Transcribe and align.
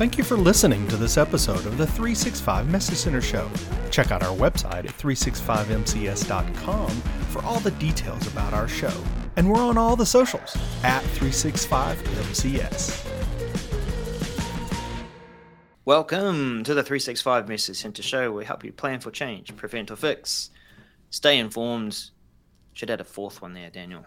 Thank 0.00 0.16
you 0.16 0.24
for 0.24 0.38
listening 0.38 0.88
to 0.88 0.96
this 0.96 1.18
episode 1.18 1.66
of 1.66 1.76
the 1.76 1.86
365 1.86 2.70
Message 2.70 2.96
Center 2.96 3.20
Show. 3.20 3.50
Check 3.90 4.10
out 4.10 4.22
our 4.22 4.34
website 4.34 4.86
at 4.86 4.96
365mcs.com 4.96 6.90
for 7.28 7.44
all 7.44 7.60
the 7.60 7.72
details 7.72 8.26
about 8.26 8.54
our 8.54 8.66
show. 8.66 8.94
And 9.36 9.50
we're 9.50 9.60
on 9.60 9.76
all 9.76 9.96
the 9.96 10.06
socials 10.06 10.56
at 10.84 11.02
365mcs. 11.02 13.06
Welcome 15.84 16.64
to 16.64 16.72
the 16.72 16.82
365 16.82 17.46
Message 17.46 17.76
Center 17.76 18.02
Show. 18.02 18.32
We 18.32 18.46
help 18.46 18.64
you 18.64 18.72
plan 18.72 19.00
for 19.00 19.10
change, 19.10 19.54
prevent 19.54 19.90
or 19.90 19.96
fix, 19.96 20.48
stay 21.10 21.38
informed. 21.38 22.08
Should 22.72 22.88
add 22.88 23.02
a 23.02 23.04
fourth 23.04 23.42
one 23.42 23.52
there, 23.52 23.68
Daniel. 23.68 24.06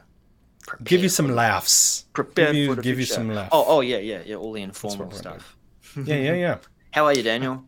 Prepare 0.65 0.85
give 0.85 1.03
you 1.03 1.09
some 1.09 1.35
laughs. 1.35 2.05
Prepare 2.13 2.47
give 2.47 2.55
you, 2.55 2.69
for 2.69 2.75
the 2.77 2.81
give 2.81 2.97
you 2.97 3.05
some 3.05 3.29
laughs. 3.29 3.49
Oh, 3.51 3.65
oh 3.67 3.81
yeah, 3.81 3.99
yeah, 3.99 4.23
yeah. 4.25 4.37
All 4.37 4.53
the 4.53 4.63
informal 4.63 5.11
stuff. 5.11 5.55
Yeah, 5.95 6.15
yeah, 6.15 6.33
yeah. 6.33 6.57
How 6.91 7.05
are 7.05 7.13
you, 7.13 7.23
Daniel? 7.23 7.63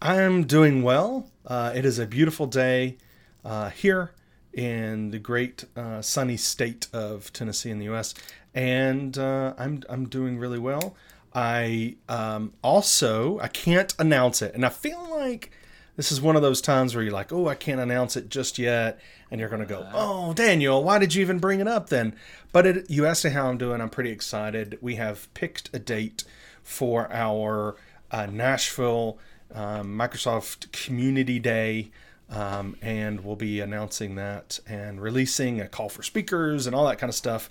I'm 0.00 0.44
doing 0.44 0.82
well. 0.82 1.30
Uh, 1.46 1.72
it 1.74 1.84
is 1.84 1.98
a 1.98 2.06
beautiful 2.06 2.46
day 2.46 2.98
uh, 3.44 3.70
here 3.70 4.12
in 4.52 5.10
the 5.10 5.18
great 5.18 5.64
uh, 5.76 6.02
sunny 6.02 6.36
state 6.36 6.88
of 6.92 7.32
Tennessee 7.32 7.70
in 7.70 7.78
the 7.78 7.84
U.S., 7.86 8.14
and 8.54 9.16
uh, 9.18 9.54
I'm 9.58 9.82
I'm 9.88 10.08
doing 10.08 10.38
really 10.38 10.58
well. 10.58 10.96
I 11.34 11.96
um, 12.08 12.54
also 12.62 13.38
I 13.40 13.48
can't 13.48 13.94
announce 13.98 14.42
it, 14.42 14.54
and 14.54 14.64
I 14.64 14.70
feel 14.70 15.06
like 15.10 15.50
this 15.96 16.10
is 16.10 16.20
one 16.20 16.36
of 16.36 16.42
those 16.42 16.60
times 16.60 16.94
where 16.94 17.02
you're 17.02 17.12
like, 17.12 17.32
oh, 17.32 17.48
I 17.48 17.54
can't 17.54 17.80
announce 17.80 18.16
it 18.16 18.28
just 18.28 18.58
yet, 18.58 18.98
and 19.30 19.40
you're 19.40 19.50
gonna 19.50 19.66
go, 19.66 19.86
oh, 19.92 20.32
Daniel, 20.34 20.82
why 20.82 20.98
did 20.98 21.14
you 21.14 21.22
even 21.22 21.38
bring 21.38 21.60
it 21.60 21.68
up 21.68 21.88
then? 21.88 22.14
But 22.52 22.66
it, 22.66 22.90
you 22.90 23.06
asked 23.06 23.24
me 23.24 23.30
how 23.30 23.48
I'm 23.48 23.58
doing. 23.58 23.80
I'm 23.80 23.90
pretty 23.90 24.10
excited. 24.10 24.78
We 24.80 24.96
have 24.96 25.32
picked 25.34 25.70
a 25.74 25.78
date 25.78 26.24
for 26.66 27.10
our 27.12 27.76
uh, 28.10 28.26
Nashville 28.26 29.18
um, 29.54 29.96
Microsoft 29.96 30.70
Community 30.72 31.38
Day. 31.38 31.90
Um, 32.28 32.76
and 32.82 33.24
we'll 33.24 33.36
be 33.36 33.60
announcing 33.60 34.16
that 34.16 34.58
and 34.68 35.00
releasing 35.00 35.60
a 35.60 35.68
call 35.68 35.88
for 35.88 36.02
speakers 36.02 36.66
and 36.66 36.74
all 36.74 36.84
that 36.88 36.98
kind 36.98 37.08
of 37.08 37.14
stuff 37.14 37.48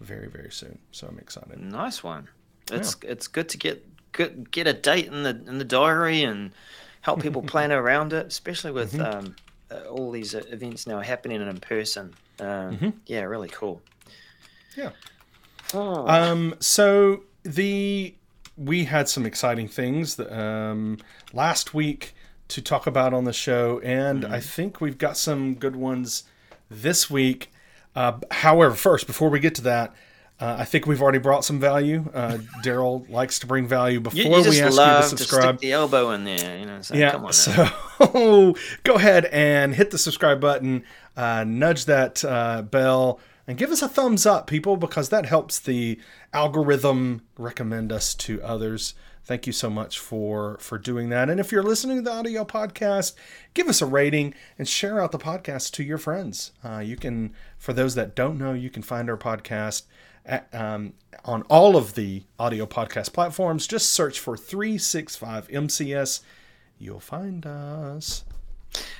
very, 0.00 0.28
very 0.28 0.52
soon. 0.52 0.78
So 0.92 1.06
I'm 1.08 1.18
excited. 1.18 1.58
Nice 1.58 2.04
one. 2.04 2.28
It's 2.70 2.96
it's 3.02 3.26
good 3.26 3.48
to 3.48 3.56
get 3.58 3.86
good, 4.12 4.50
get 4.50 4.66
a 4.66 4.74
date 4.74 5.06
in 5.06 5.22
the 5.22 5.30
in 5.30 5.56
the 5.56 5.64
diary 5.64 6.22
and 6.22 6.52
help 7.00 7.22
people 7.22 7.40
plan 7.54 7.72
around 7.72 8.12
it, 8.12 8.26
especially 8.26 8.70
with 8.70 8.92
Mm-hmm. 8.92 9.18
um, 9.26 9.36
uh, 9.70 9.88
all 9.88 10.10
these 10.10 10.34
uh, 10.34 10.42
events 10.50 10.86
now 10.86 11.00
happening 11.00 11.40
in 11.40 11.60
person. 11.60 12.12
Um, 12.38 12.46
Mm-hmm. 12.76 12.88
Yeah, 13.06 13.22
really 13.22 13.48
cool. 13.48 13.80
Yeah. 14.76 14.90
Oh. 15.72 16.06
Um, 16.06 16.54
so 16.60 17.22
the 17.44 18.14
we 18.58 18.84
had 18.84 19.08
some 19.08 19.24
exciting 19.24 19.68
things 19.68 20.16
that, 20.16 20.36
um, 20.36 20.98
last 21.32 21.72
week 21.74 22.14
to 22.48 22.60
talk 22.60 22.86
about 22.86 23.14
on 23.14 23.24
the 23.24 23.32
show, 23.32 23.78
and 23.84 24.24
I 24.24 24.40
think 24.40 24.80
we've 24.80 24.98
got 24.98 25.16
some 25.16 25.54
good 25.54 25.76
ones 25.76 26.24
this 26.70 27.08
week. 27.10 27.52
Uh, 27.94 28.18
however, 28.30 28.74
first, 28.74 29.06
before 29.06 29.28
we 29.28 29.38
get 29.38 29.54
to 29.56 29.62
that, 29.62 29.94
uh, 30.40 30.56
I 30.60 30.64
think 30.64 30.86
we've 30.86 31.02
already 31.02 31.18
brought 31.18 31.44
some 31.44 31.58
value. 31.58 32.08
Uh, 32.14 32.38
Darrell 32.62 33.04
likes 33.08 33.38
to 33.40 33.46
bring 33.46 33.66
value 33.66 34.00
before 34.00 34.18
you, 34.20 34.28
you 34.44 34.50
we 34.50 34.60
ask 34.60 34.76
love 34.76 34.96
you 35.04 35.10
to 35.10 35.16
to 35.16 35.22
subscribe. 35.24 35.56
stick 35.58 35.60
the 35.60 35.72
elbow 35.72 36.10
in 36.12 36.24
there, 36.24 36.58
you 36.58 36.64
know. 36.66 36.80
So 36.80 36.94
Yeah. 36.94 37.10
come 37.10 37.26
on. 37.26 37.32
So 37.32 37.68
go 38.84 38.94
ahead 38.94 39.24
and 39.26 39.74
hit 39.74 39.90
the 39.90 39.98
subscribe 39.98 40.40
button, 40.40 40.84
uh, 41.16 41.44
nudge 41.44 41.86
that 41.86 42.24
uh, 42.24 42.62
bell, 42.62 43.18
and 43.48 43.58
give 43.58 43.72
us 43.72 43.82
a 43.82 43.88
thumbs 43.88 44.26
up, 44.26 44.46
people, 44.46 44.76
because 44.76 45.08
that 45.08 45.26
helps 45.26 45.58
the 45.58 45.98
algorithm 46.32 47.22
recommend 47.36 47.90
us 47.90 48.14
to 48.14 48.40
others. 48.42 48.94
Thank 49.24 49.46
you 49.46 49.52
so 49.52 49.68
much 49.68 49.98
for 49.98 50.56
for 50.60 50.78
doing 50.78 51.08
that. 51.08 51.28
And 51.28 51.40
if 51.40 51.50
you're 51.50 51.62
listening 51.62 51.96
to 51.96 52.02
the 52.02 52.12
audio 52.12 52.44
podcast, 52.44 53.14
give 53.54 53.68
us 53.68 53.82
a 53.82 53.86
rating 53.86 54.34
and 54.58 54.68
share 54.68 55.00
out 55.00 55.10
the 55.10 55.18
podcast 55.18 55.72
to 55.72 55.82
your 55.82 55.98
friends. 55.98 56.52
Uh, 56.64 56.78
you 56.78 56.96
can, 56.96 57.34
for 57.58 57.72
those 57.72 57.96
that 57.96 58.14
don't 58.14 58.38
know, 58.38 58.52
you 58.52 58.70
can 58.70 58.82
find 58.82 59.10
our 59.10 59.16
podcast 59.16 59.82
at, 60.24 60.54
um, 60.54 60.92
on 61.24 61.42
all 61.50 61.76
of 61.76 61.94
the 61.94 62.22
audio 62.38 62.66
podcast 62.66 63.12
platforms. 63.12 63.66
Just 63.66 63.90
search 63.90 64.20
for 64.20 64.36
365 64.36 65.48
MCS 65.48 66.20
you'll 66.78 67.00
find 67.00 67.44
us. 67.44 68.24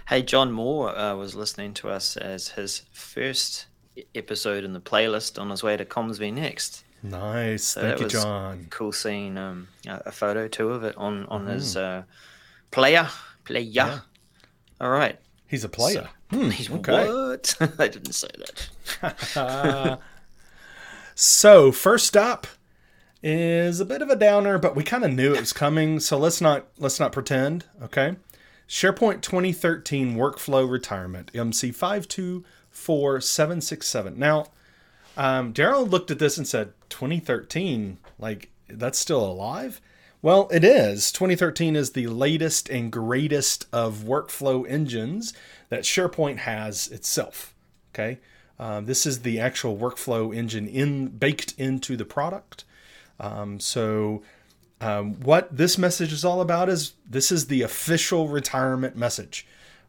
Hey, 0.08 0.22
John 0.22 0.50
Moore 0.50 0.96
uh, 0.96 1.14
was 1.14 1.34
listening 1.34 1.74
to 1.74 1.88
us 1.88 2.16
as 2.16 2.50
his 2.50 2.82
first 2.92 3.66
episode 4.14 4.64
in 4.64 4.72
the 4.72 4.80
playlist 4.80 5.40
on 5.40 5.50
his 5.50 5.62
way 5.62 5.76
to 5.76 5.84
Comsby 5.84 6.32
next. 6.32 6.84
Nice. 7.02 7.64
So 7.64 7.80
Thank 7.80 8.00
you, 8.00 8.08
John. 8.08 8.66
Cool 8.70 8.92
seeing 8.92 9.38
um, 9.38 9.68
a, 9.86 10.02
a 10.06 10.12
photo 10.12 10.48
too 10.48 10.70
of 10.70 10.84
it 10.84 10.96
on 10.96 11.26
on 11.26 11.46
his 11.46 11.76
uh, 11.76 12.02
player 12.70 13.08
player. 13.44 14.02
All 14.80 14.90
right. 14.90 15.18
He's 15.46 15.64
a 15.64 15.68
player. 15.68 16.08
Hmm, 16.30 16.50
He's 16.50 16.70
okay. 16.70 17.08
what? 17.08 17.56
I 17.78 17.88
didn't 17.88 18.12
say 18.12 18.28
that. 19.00 19.98
So, 21.20 21.72
first 21.72 22.16
up 22.16 22.46
is 23.24 23.80
a 23.80 23.84
bit 23.84 24.02
of 24.02 24.08
a 24.08 24.14
downer, 24.14 24.56
but 24.56 24.76
we 24.76 24.84
kind 24.84 25.04
of 25.04 25.10
knew 25.10 25.34
it 25.34 25.40
was 25.40 25.52
coming, 25.52 25.98
so 25.98 26.16
let's 26.16 26.40
not 26.40 26.68
let's 26.78 27.00
not 27.00 27.10
pretend, 27.10 27.64
okay? 27.82 28.14
SharePoint 28.68 29.22
2013 29.22 30.16
workflow 30.16 30.70
retirement, 30.70 31.32
MC524767. 31.32 34.16
Now, 34.16 34.48
um, 35.16 35.52
Darrell 35.52 35.86
looked 35.86 36.10
at 36.10 36.18
this 36.18 36.36
and 36.36 36.46
said, 36.46 36.74
2013, 36.90 37.96
like 38.18 38.50
that's 38.68 38.98
still 38.98 39.24
alive? 39.24 39.80
Well, 40.20 40.48
it 40.52 40.64
is. 40.64 41.12
2013 41.12 41.76
is 41.76 41.92
the 41.92 42.08
latest 42.08 42.68
and 42.68 42.92
greatest 42.92 43.66
of 43.72 43.98
workflow 43.98 44.68
engines 44.68 45.32
that 45.68 45.82
SharePoint 45.82 46.38
has 46.38 46.88
itself. 46.88 47.54
Okay, 47.94 48.18
um, 48.58 48.86
this 48.86 49.06
is 49.06 49.20
the 49.20 49.38
actual 49.40 49.76
workflow 49.76 50.34
engine 50.34 50.66
in 50.68 51.08
baked 51.08 51.54
into 51.56 51.96
the 51.96 52.04
product. 52.04 52.64
Um, 53.20 53.60
so, 53.60 54.22
um, 54.80 55.20
what 55.20 55.56
this 55.56 55.76
message 55.78 56.12
is 56.12 56.24
all 56.24 56.40
about 56.40 56.68
is 56.68 56.92
this 57.08 57.32
is 57.32 57.46
the 57.46 57.62
official 57.62 58.28
retirement 58.28 58.96
message. 58.96 59.46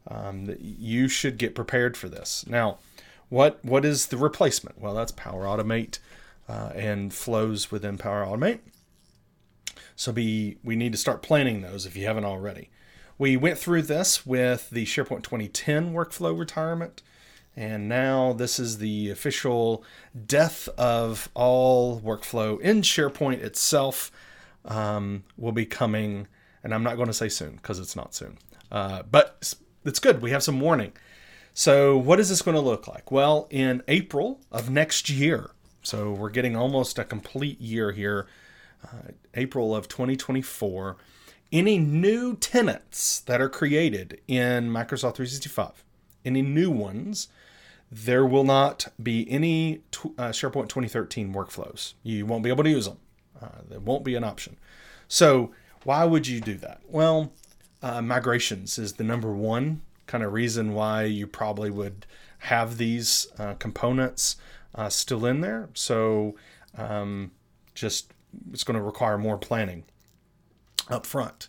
Um, 0.08 0.46
that 0.46 0.62
you 0.62 1.08
should 1.08 1.38
get 1.38 1.54
prepared 1.54 1.96
for 1.96 2.10
this. 2.10 2.46
Now, 2.48 2.80
what 3.28 3.64
what 3.64 3.86
is 3.86 4.08
the 4.08 4.18
replacement? 4.18 4.82
Well, 4.82 4.96
that's 4.96 5.12
Power 5.12 5.44
Automate 5.44 6.00
uh, 6.48 6.72
and 6.74 7.14
flows 7.14 7.70
within 7.72 7.98
Power 7.98 8.26
Automate. 8.26 8.60
So 9.96 10.12
be 10.12 10.58
we 10.64 10.76
need 10.76 10.92
to 10.94 10.98
start 10.98 11.22
planning 11.22 11.62
those 11.62 11.86
if 11.86 11.96
you 11.96 12.06
haven't 12.06 12.26
already. 12.26 12.70
We 13.18 13.38
went 13.38 13.60
through 13.60 13.84
this 13.84 14.26
with 14.26 14.70
the 14.70 14.86
SharePoint 14.86 15.24
2010 15.24 15.94
workflow 15.94 16.38
retirement, 16.38 17.04
and 17.56 17.90
now 17.90 18.34
this 18.34 18.60
is 18.60 18.78
the 18.78 19.10
official 19.10 19.84
death 20.26 20.70
of 20.78 21.30
all 21.34 22.00
workflow 22.00 22.60
in 22.62 22.82
SharePoint 22.82 23.44
itself. 23.44 24.12
Um, 24.66 25.24
will 25.38 25.52
be 25.52 25.66
coming, 25.66 26.28
and 26.64 26.74
I'm 26.74 26.84
not 26.84 26.96
going 26.96 27.08
to 27.08 27.14
say 27.14 27.30
soon 27.30 27.56
because 27.56 27.80
it's 27.80 27.96
not 27.96 28.14
soon, 28.14 28.38
uh, 28.72 29.04
but 29.10 29.56
it's, 29.86 30.00
good. 30.00 30.22
We 30.22 30.32
have 30.32 30.44
some 30.44 30.60
warning. 30.60 30.92
So, 31.54 31.98
what 31.98 32.20
is 32.20 32.30
this 32.30 32.42
going 32.42 32.56
to 32.56 32.62
look 32.62 32.88
like? 32.88 33.12
Well, 33.12 33.48
in 33.50 33.82
April 33.88 34.42
of 34.52 34.70
next 34.70 35.10
year, 35.10 35.52
so 35.82 36.12
we're 36.12 36.30
getting 36.30 36.56
almost 36.56 37.00
a 37.00 37.06
complete 37.06 37.60
year 37.62 37.92
here, 37.94 38.28
uh, 38.84 39.12
April 39.34 39.76
of 39.76 39.88
2024, 39.88 40.98
any 41.52 41.78
new 41.78 42.36
tenants 42.36 43.22
that 43.22 43.42
are 43.42 43.50
created 43.50 44.22
in 44.28 44.70
Microsoft 44.70 45.16
365, 45.16 45.84
any 46.26 46.42
new 46.42 46.70
ones, 46.70 47.30
there 47.92 48.26
will 48.26 48.44
not 48.44 48.88
be 49.02 49.30
any 49.30 49.82
uh, 50.18 50.30
SharePoint 50.30 50.70
2013 50.70 51.34
workflows. 51.34 51.94
You 52.04 52.26
won't 52.26 52.44
be 52.44 52.50
able 52.50 52.64
to 52.64 52.70
use 52.70 52.86
them. 52.86 52.98
Uh, 53.42 53.62
there 53.70 53.80
won't 53.80 54.04
be 54.04 54.16
an 54.16 54.24
option. 54.24 54.58
So, 55.08 55.52
why 55.84 56.04
would 56.06 56.28
you 56.28 56.42
do 56.42 56.56
that? 56.56 56.82
Well, 56.88 57.32
uh, 57.82 58.02
migrations 58.02 58.78
is 58.78 58.94
the 58.94 59.04
number 59.04 59.32
one 59.32 59.82
kind 60.08 60.24
of 60.24 60.34
reason 60.34 60.74
why 60.74 61.04
you 61.04 61.26
probably 61.28 61.70
would 61.70 62.06
have 62.40 62.78
these 62.78 63.28
uh, 63.38 63.54
components 63.56 64.36
uh, 64.76 64.90
still 64.90 65.26
in 65.26 65.42
there. 65.42 65.70
So, 65.74 66.36
um, 66.78 67.32
just 67.74 68.12
it's 68.52 68.64
going 68.64 68.78
to 68.78 68.84
require 68.84 69.18
more 69.18 69.38
planning 69.38 69.84
up 70.90 71.06
front. 71.06 71.48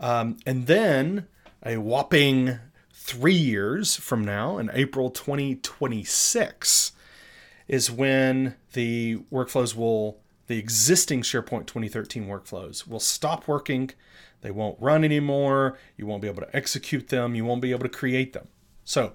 Um, 0.00 0.36
and 0.44 0.66
then 0.66 1.26
a 1.64 1.78
whopping 1.78 2.58
three 2.92 3.34
years 3.34 3.96
from 3.96 4.24
now, 4.24 4.58
in 4.58 4.70
April 4.72 5.10
2026, 5.10 6.92
is 7.68 7.90
when 7.90 8.54
the 8.72 9.16
workflows 9.32 9.74
will, 9.74 10.18
the 10.46 10.58
existing 10.58 11.22
SharePoint 11.22 11.66
2013 11.66 12.26
workflows 12.26 12.86
will 12.86 13.00
stop 13.00 13.48
working. 13.48 13.90
They 14.42 14.50
won't 14.50 14.80
run 14.80 15.04
anymore. 15.04 15.78
You 15.96 16.06
won't 16.06 16.22
be 16.22 16.28
able 16.28 16.42
to 16.42 16.56
execute 16.56 17.08
them. 17.08 17.34
You 17.34 17.44
won't 17.44 17.62
be 17.62 17.70
able 17.70 17.84
to 17.84 17.88
create 17.88 18.32
them. 18.34 18.48
So, 18.84 19.14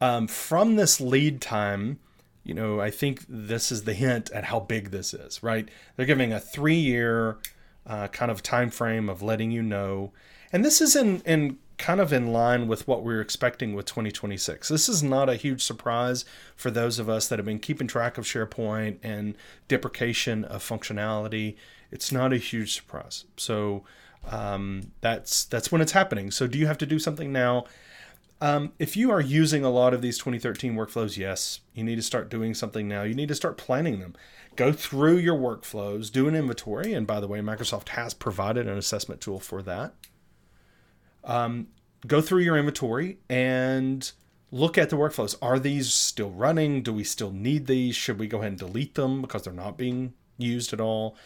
um, 0.00 0.26
from 0.26 0.76
this 0.76 1.00
lead 1.00 1.40
time, 1.40 2.00
you 2.42 2.54
know, 2.54 2.80
I 2.80 2.90
think 2.90 3.24
this 3.28 3.72
is 3.72 3.84
the 3.84 3.94
hint 3.94 4.30
at 4.30 4.44
how 4.44 4.60
big 4.60 4.90
this 4.90 5.14
is, 5.14 5.42
right? 5.42 5.68
They're 5.96 6.06
giving 6.06 6.32
a 6.32 6.40
three 6.40 6.76
year 6.76 7.38
uh, 7.86 8.08
kind 8.08 8.30
of 8.30 8.42
time 8.42 8.70
frame 8.70 9.08
of 9.08 9.22
letting 9.22 9.50
you 9.50 9.62
know. 9.62 10.12
And 10.52 10.64
this 10.64 10.80
is 10.80 10.96
in, 10.96 11.20
in 11.20 11.58
kind 11.78 12.00
of 12.00 12.12
in 12.12 12.32
line 12.32 12.68
with 12.68 12.88
what 12.88 13.02
we're 13.04 13.20
expecting 13.20 13.74
with 13.74 13.86
2026. 13.86 14.68
This 14.68 14.88
is 14.88 15.02
not 15.02 15.28
a 15.28 15.36
huge 15.36 15.62
surprise 15.62 16.24
for 16.54 16.70
those 16.70 16.98
of 16.98 17.08
us 17.08 17.28
that 17.28 17.38
have 17.38 17.46
been 17.46 17.58
keeping 17.58 17.86
track 17.86 18.18
of 18.18 18.24
SharePoint 18.24 18.98
and 19.02 19.36
deprecation 19.68 20.44
of 20.44 20.66
functionality. 20.66 21.56
It's 21.90 22.10
not 22.10 22.32
a 22.32 22.38
huge 22.38 22.74
surprise. 22.74 23.24
So 23.36 23.84
um, 24.30 24.92
that's 25.00 25.44
that's 25.44 25.70
when 25.70 25.80
it's 25.80 25.92
happening. 25.92 26.30
So 26.30 26.46
do 26.46 26.58
you 26.58 26.66
have 26.66 26.78
to 26.78 26.86
do 26.86 26.98
something 26.98 27.32
now? 27.32 27.64
Um, 28.40 28.72
if 28.78 28.96
you 28.96 29.10
are 29.10 29.20
using 29.20 29.64
a 29.64 29.70
lot 29.70 29.94
of 29.94 30.02
these 30.02 30.18
2013 30.18 30.74
workflows, 30.74 31.16
yes, 31.16 31.60
you 31.72 31.82
need 31.82 31.96
to 31.96 32.02
start 32.02 32.28
doing 32.28 32.52
something 32.52 32.86
now. 32.86 33.02
You 33.02 33.14
need 33.14 33.28
to 33.28 33.34
start 33.34 33.56
planning 33.56 33.98
them. 33.98 34.14
Go 34.56 34.72
through 34.72 35.18
your 35.18 35.36
workflows, 35.36 36.12
do 36.12 36.28
an 36.28 36.34
inventory, 36.34 36.92
and 36.92 37.06
by 37.06 37.20
the 37.20 37.28
way, 37.28 37.40
Microsoft 37.40 37.90
has 37.90 38.12
provided 38.12 38.66
an 38.68 38.76
assessment 38.76 39.20
tool 39.22 39.40
for 39.40 39.62
that. 39.62 39.94
Um, 41.26 41.68
go 42.06 42.20
through 42.20 42.42
your 42.42 42.56
inventory 42.56 43.18
and 43.28 44.10
look 44.50 44.78
at 44.78 44.90
the 44.90 44.96
workflows. 44.96 45.36
Are 45.42 45.58
these 45.58 45.92
still 45.92 46.30
running? 46.30 46.82
Do 46.82 46.92
we 46.92 47.04
still 47.04 47.32
need 47.32 47.66
these? 47.66 47.96
Should 47.96 48.18
we 48.18 48.28
go 48.28 48.38
ahead 48.38 48.52
and 48.52 48.58
delete 48.58 48.94
them 48.94 49.20
because 49.20 49.42
they're 49.42 49.52
not 49.52 49.76
being 49.76 50.14
used 50.38 50.72
at 50.72 50.80
all? 50.80 51.16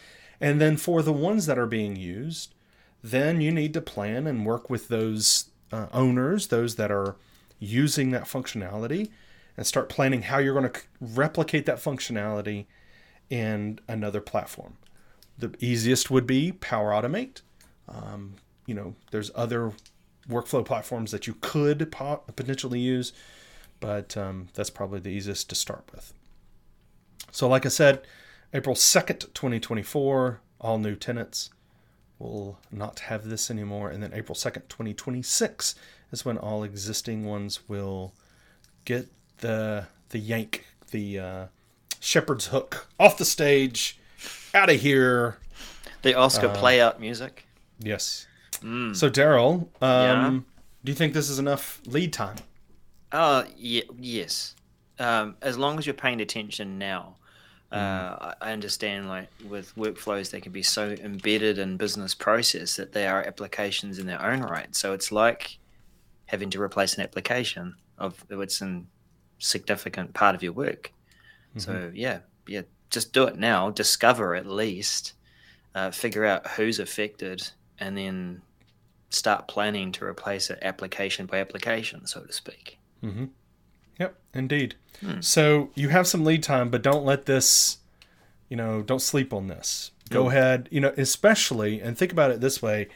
And 0.40 0.60
then 0.60 0.76
for 0.76 1.02
the 1.02 1.12
ones 1.12 1.46
that 1.46 1.58
are 1.58 1.66
being 1.66 1.96
used, 1.96 2.54
then 3.02 3.40
you 3.40 3.52
need 3.52 3.74
to 3.74 3.80
plan 3.80 4.26
and 4.26 4.46
work 4.46 4.70
with 4.70 4.88
those 4.88 5.50
uh, 5.70 5.86
owners, 5.92 6.48
those 6.48 6.76
that 6.76 6.90
are 6.90 7.16
using 7.58 8.10
that 8.10 8.24
functionality, 8.24 9.10
and 9.56 9.66
start 9.66 9.90
planning 9.90 10.22
how 10.22 10.38
you're 10.38 10.58
going 10.58 10.70
to 10.70 10.80
replicate 11.00 11.66
that 11.66 11.76
functionality 11.76 12.66
in 13.28 13.78
another 13.86 14.20
platform. 14.20 14.78
The 15.38 15.54
easiest 15.58 16.10
would 16.10 16.26
be 16.26 16.52
Power 16.52 16.90
Automate. 16.90 17.42
Um, 17.88 18.36
you 18.66 18.74
know, 18.74 18.94
there's 19.10 19.30
other 19.34 19.72
workflow 20.30 20.64
platforms 20.64 21.10
that 21.10 21.26
you 21.26 21.34
could 21.40 21.90
po- 21.90 22.22
potentially 22.36 22.80
use, 22.80 23.12
but 23.80 24.16
um, 24.16 24.48
that's 24.54 24.70
probably 24.70 25.00
the 25.00 25.10
easiest 25.10 25.48
to 25.50 25.54
start 25.54 25.84
with. 25.92 26.12
So, 27.30 27.48
like 27.48 27.66
I 27.66 27.68
said, 27.68 28.02
April 28.52 28.74
2nd, 28.74 29.32
2024, 29.34 30.40
all 30.60 30.78
new 30.78 30.96
tenants 30.96 31.50
will 32.18 32.58
not 32.70 33.00
have 33.00 33.28
this 33.28 33.50
anymore. 33.50 33.90
And 33.90 34.02
then 34.02 34.12
April 34.12 34.34
2nd, 34.34 34.68
2026 34.68 35.74
is 36.12 36.24
when 36.24 36.38
all 36.38 36.62
existing 36.64 37.24
ones 37.24 37.68
will 37.68 38.12
get 38.84 39.08
the 39.38 39.86
the 40.10 40.18
yank, 40.18 40.66
the 40.90 41.18
uh, 41.18 41.46
shepherd's 42.00 42.46
hook 42.46 42.88
off 42.98 43.16
the 43.16 43.24
stage, 43.24 43.98
out 44.54 44.70
of 44.70 44.80
here. 44.80 45.38
The 46.02 46.14
Oscar 46.14 46.48
uh, 46.48 46.54
play 46.54 46.80
out 46.80 47.00
music. 47.00 47.46
Yes. 47.78 48.26
Mm. 48.62 48.94
So, 48.94 49.08
Darrell, 49.08 49.68
um, 49.80 49.90
yeah? 49.90 50.40
do 50.84 50.92
you 50.92 50.96
think 50.96 51.14
this 51.14 51.30
is 51.30 51.38
enough 51.38 51.80
lead 51.86 52.12
time? 52.12 52.36
Uh, 53.12 53.44
yeah, 53.56 53.82
yes. 53.98 54.54
Um, 54.98 55.36
as 55.42 55.56
long 55.58 55.78
as 55.78 55.86
you're 55.86 55.94
paying 55.94 56.20
attention 56.20 56.78
now. 56.78 57.16
Uh, 57.72 58.34
I 58.40 58.50
understand, 58.50 59.08
like 59.08 59.28
with 59.48 59.72
workflows, 59.76 60.32
they 60.32 60.40
can 60.40 60.50
be 60.50 60.62
so 60.62 60.90
embedded 60.90 61.58
in 61.58 61.76
business 61.76 62.16
process 62.16 62.74
that 62.74 62.92
they 62.92 63.06
are 63.06 63.22
applications 63.22 64.00
in 64.00 64.06
their 64.06 64.20
own 64.20 64.40
right. 64.40 64.74
So 64.74 64.92
it's 64.92 65.12
like 65.12 65.56
having 66.26 66.50
to 66.50 66.60
replace 66.60 66.96
an 66.96 67.04
application 67.04 67.76
of 67.96 68.24
it's 68.28 68.60
a 68.60 68.82
significant 69.38 70.14
part 70.14 70.34
of 70.34 70.42
your 70.42 70.52
work. 70.52 70.92
Mm-hmm. 71.56 71.60
So 71.60 71.92
yeah, 71.94 72.20
yeah, 72.48 72.62
just 72.90 73.12
do 73.12 73.24
it 73.24 73.38
now. 73.38 73.70
Discover 73.70 74.34
at 74.34 74.46
least, 74.46 75.12
uh, 75.76 75.92
figure 75.92 76.24
out 76.24 76.48
who's 76.48 76.80
affected, 76.80 77.50
and 77.78 77.96
then 77.96 78.42
start 79.10 79.48
planning 79.48 79.92
to 79.92 80.04
replace 80.04 80.50
it 80.50 80.58
application 80.62 81.26
by 81.26 81.38
application, 81.38 82.06
so 82.06 82.20
to 82.22 82.32
speak. 82.32 82.78
Mm-hmm. 83.04 83.26
Yep, 83.98 84.14
indeed. 84.32 84.76
Hmm. 85.00 85.20
So 85.20 85.70
you 85.74 85.90
have 85.90 86.06
some 86.06 86.24
lead 86.24 86.42
time, 86.42 86.70
but 86.70 86.82
don't 86.82 87.04
let 87.04 87.26
this, 87.26 87.78
you 88.48 88.56
know, 88.56 88.82
don't 88.82 89.02
sleep 89.02 89.34
on 89.34 89.48
this. 89.48 89.90
Go 90.08 90.24
mm. 90.24 90.28
ahead, 90.28 90.68
you 90.72 90.80
know, 90.80 90.92
especially, 90.96 91.80
and 91.80 91.96
think 91.96 92.10
about 92.10 92.30
it 92.30 92.40
this 92.40 92.60
way 92.60 92.88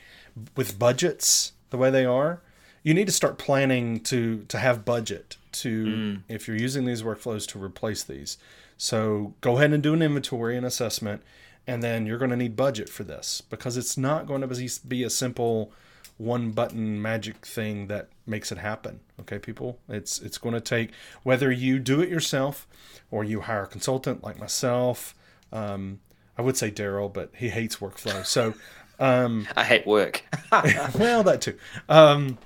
with 0.56 0.78
budgets 0.78 1.52
the 1.70 1.76
way 1.76 1.90
they 1.90 2.04
are, 2.04 2.40
you 2.82 2.94
need 2.94 3.06
to 3.06 3.12
start 3.12 3.38
planning 3.38 4.00
to 4.00 4.44
to 4.48 4.58
have 4.58 4.84
budget 4.84 5.36
to 5.52 5.86
mm. 5.86 6.22
if 6.28 6.46
you're 6.46 6.56
using 6.56 6.84
these 6.84 7.02
workflows 7.02 7.46
to 7.48 7.62
replace 7.62 8.02
these. 8.02 8.36
So 8.76 9.34
go 9.40 9.56
ahead 9.56 9.72
and 9.72 9.82
do 9.82 9.94
an 9.94 10.02
inventory 10.02 10.56
and 10.56 10.66
assessment, 10.66 11.22
and 11.66 11.82
then 11.82 12.06
you're 12.06 12.18
going 12.18 12.30
to 12.30 12.36
need 12.36 12.56
budget 12.56 12.88
for 12.88 13.04
this 13.04 13.40
because 13.40 13.76
it's 13.76 13.96
not 13.96 14.26
going 14.26 14.40
to 14.40 14.80
be 14.86 15.02
a 15.02 15.10
simple 15.10 15.72
one 16.16 16.52
button 16.52 17.00
magic 17.00 17.44
thing 17.44 17.88
that 17.88 18.08
makes 18.26 18.52
it 18.52 18.58
happen. 18.58 19.00
Okay, 19.20 19.38
people, 19.38 19.78
it's 19.88 20.20
it's 20.20 20.38
going 20.38 20.54
to 20.54 20.60
take 20.60 20.90
whether 21.22 21.50
you 21.50 21.78
do 21.78 22.00
it 22.00 22.08
yourself 22.08 22.66
or 23.10 23.24
you 23.24 23.42
hire 23.42 23.64
a 23.64 23.66
consultant 23.66 24.22
like 24.22 24.38
myself. 24.38 25.14
Um, 25.52 26.00
I 26.36 26.42
would 26.42 26.56
say 26.56 26.70
Darrell, 26.70 27.08
but 27.08 27.30
he 27.36 27.48
hates 27.48 27.76
workflow. 27.76 28.24
So 28.24 28.54
um, 28.98 29.46
I 29.56 29.64
hate 29.64 29.86
work. 29.86 30.24
well, 30.52 31.22
that 31.24 31.40
too. 31.40 31.58
Um, 31.88 32.38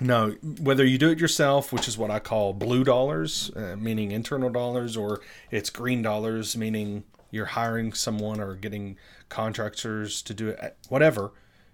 no, 0.00 0.30
whether 0.60 0.84
you 0.84 0.96
do 0.96 1.10
it 1.10 1.18
yourself, 1.18 1.72
which 1.72 1.88
is 1.88 1.98
what 1.98 2.10
I 2.10 2.20
call 2.20 2.52
blue 2.52 2.84
dollars, 2.84 3.50
uh, 3.56 3.74
meaning 3.76 4.12
internal 4.12 4.50
dollars, 4.50 4.96
or 4.96 5.20
it's 5.50 5.70
green 5.70 6.02
dollars, 6.02 6.56
meaning 6.56 7.02
you're 7.32 7.46
hiring 7.46 7.92
someone 7.92 8.40
or 8.40 8.54
getting 8.54 8.96
contractors 9.28 10.22
to 10.22 10.34
do 10.34 10.48
it, 10.50 10.76
whatever 10.88 11.32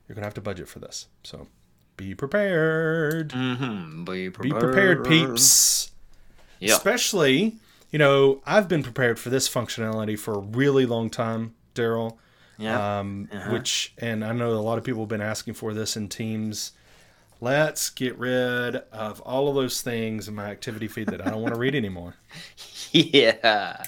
you're 0.08 0.14
gonna 0.14 0.26
have 0.26 0.34
to 0.34 0.40
budget 0.40 0.68
for 0.68 0.78
this. 0.78 1.08
So 1.22 1.48
be 1.96 2.14
prepared. 2.14 3.30
Mm-hmm. 3.30 4.04
Be 4.04 4.30
prepared. 4.30 4.54
Be 4.54 4.66
prepared, 4.66 5.04
peeps. 5.04 5.90
Yeah. 6.60 6.74
Especially, 6.74 7.56
you 7.90 7.98
know, 7.98 8.42
I've 8.46 8.68
been 8.68 8.82
prepared 8.82 9.18
for 9.18 9.30
this 9.30 9.48
functionality 9.48 10.18
for 10.18 10.34
a 10.34 10.40
really 10.40 10.86
long 10.86 11.10
time, 11.10 11.54
Darrell. 11.74 12.18
Yeah. 12.58 12.98
Um, 13.00 13.28
uh-huh. 13.32 13.52
Which, 13.52 13.94
and 13.98 14.24
I 14.24 14.32
know 14.32 14.52
a 14.52 14.60
lot 14.60 14.78
of 14.78 14.84
people 14.84 15.02
have 15.02 15.08
been 15.08 15.20
asking 15.20 15.54
for 15.54 15.74
this 15.74 15.96
in 15.96 16.08
Teams. 16.08 16.72
Let's 17.40 17.90
get 17.90 18.16
rid 18.16 18.76
of 18.92 19.20
all 19.20 19.48
of 19.48 19.54
those 19.54 19.82
things 19.82 20.28
in 20.28 20.34
my 20.34 20.46
activity 20.46 20.88
feed 20.88 21.08
that 21.08 21.20
I 21.20 21.30
don't 21.30 21.42
want 21.42 21.54
to 21.54 21.60
read 21.60 21.74
anymore. 21.74 22.14
Yeah. 22.96 23.82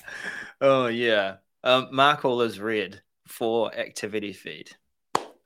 Oh 0.60 0.88
yeah. 0.88 1.36
Um, 1.62 1.90
mark 1.92 2.24
all 2.24 2.40
as 2.40 2.58
read 2.58 3.02
for 3.28 3.72
activity 3.72 4.32
feed. 4.32 4.72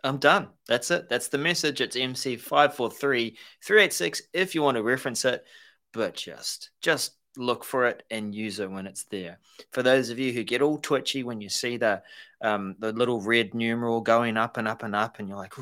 I'm 0.05 0.19
done. 0.19 0.49
That's 0.67 0.91
it. 0.91 1.08
That's 1.08 1.29
the 1.29 1.39
message. 1.39 1.81
It's 1.81 1.96
MC543386 1.96 4.20
if 4.32 4.55
you 4.55 4.63
want 4.63 4.77
to 4.77 4.82
reference 4.82 5.25
it, 5.25 5.44
but 5.93 6.15
just 6.15 6.70
just 6.81 7.17
look 7.36 7.65
for 7.65 7.86
it 7.86 8.03
and 8.10 8.34
use 8.34 8.58
it 8.60 8.70
when 8.70 8.86
it's 8.86 9.05
there. 9.05 9.39
For 9.72 9.82
those 9.82 10.10
of 10.10 10.19
you 10.19 10.32
who 10.32 10.43
get 10.43 10.63
all 10.63 10.79
twitchy 10.79 11.22
when 11.22 11.41
you 11.41 11.48
see 11.48 11.77
the 11.77 12.03
um, 12.41 12.75
the 12.79 12.93
little 12.93 13.20
red 13.20 13.55
numeral 13.55 14.01
going 14.01 14.36
up 14.36 14.56
and 14.56 14.69
up 14.69 14.82
and 14.82 14.96
up, 14.96 15.19
and 15.19 15.29
you're 15.29 15.39
like, 15.39 15.55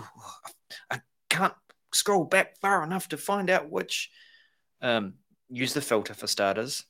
I 0.90 1.00
can't 1.28 1.54
scroll 1.92 2.24
back 2.24 2.58
far 2.58 2.84
enough 2.84 3.08
to 3.08 3.16
find 3.16 3.50
out 3.50 3.70
which. 3.70 4.10
Um, 4.80 5.14
use 5.48 5.74
the 5.74 5.80
filter 5.80 6.14
for 6.14 6.26
starters. 6.26 6.84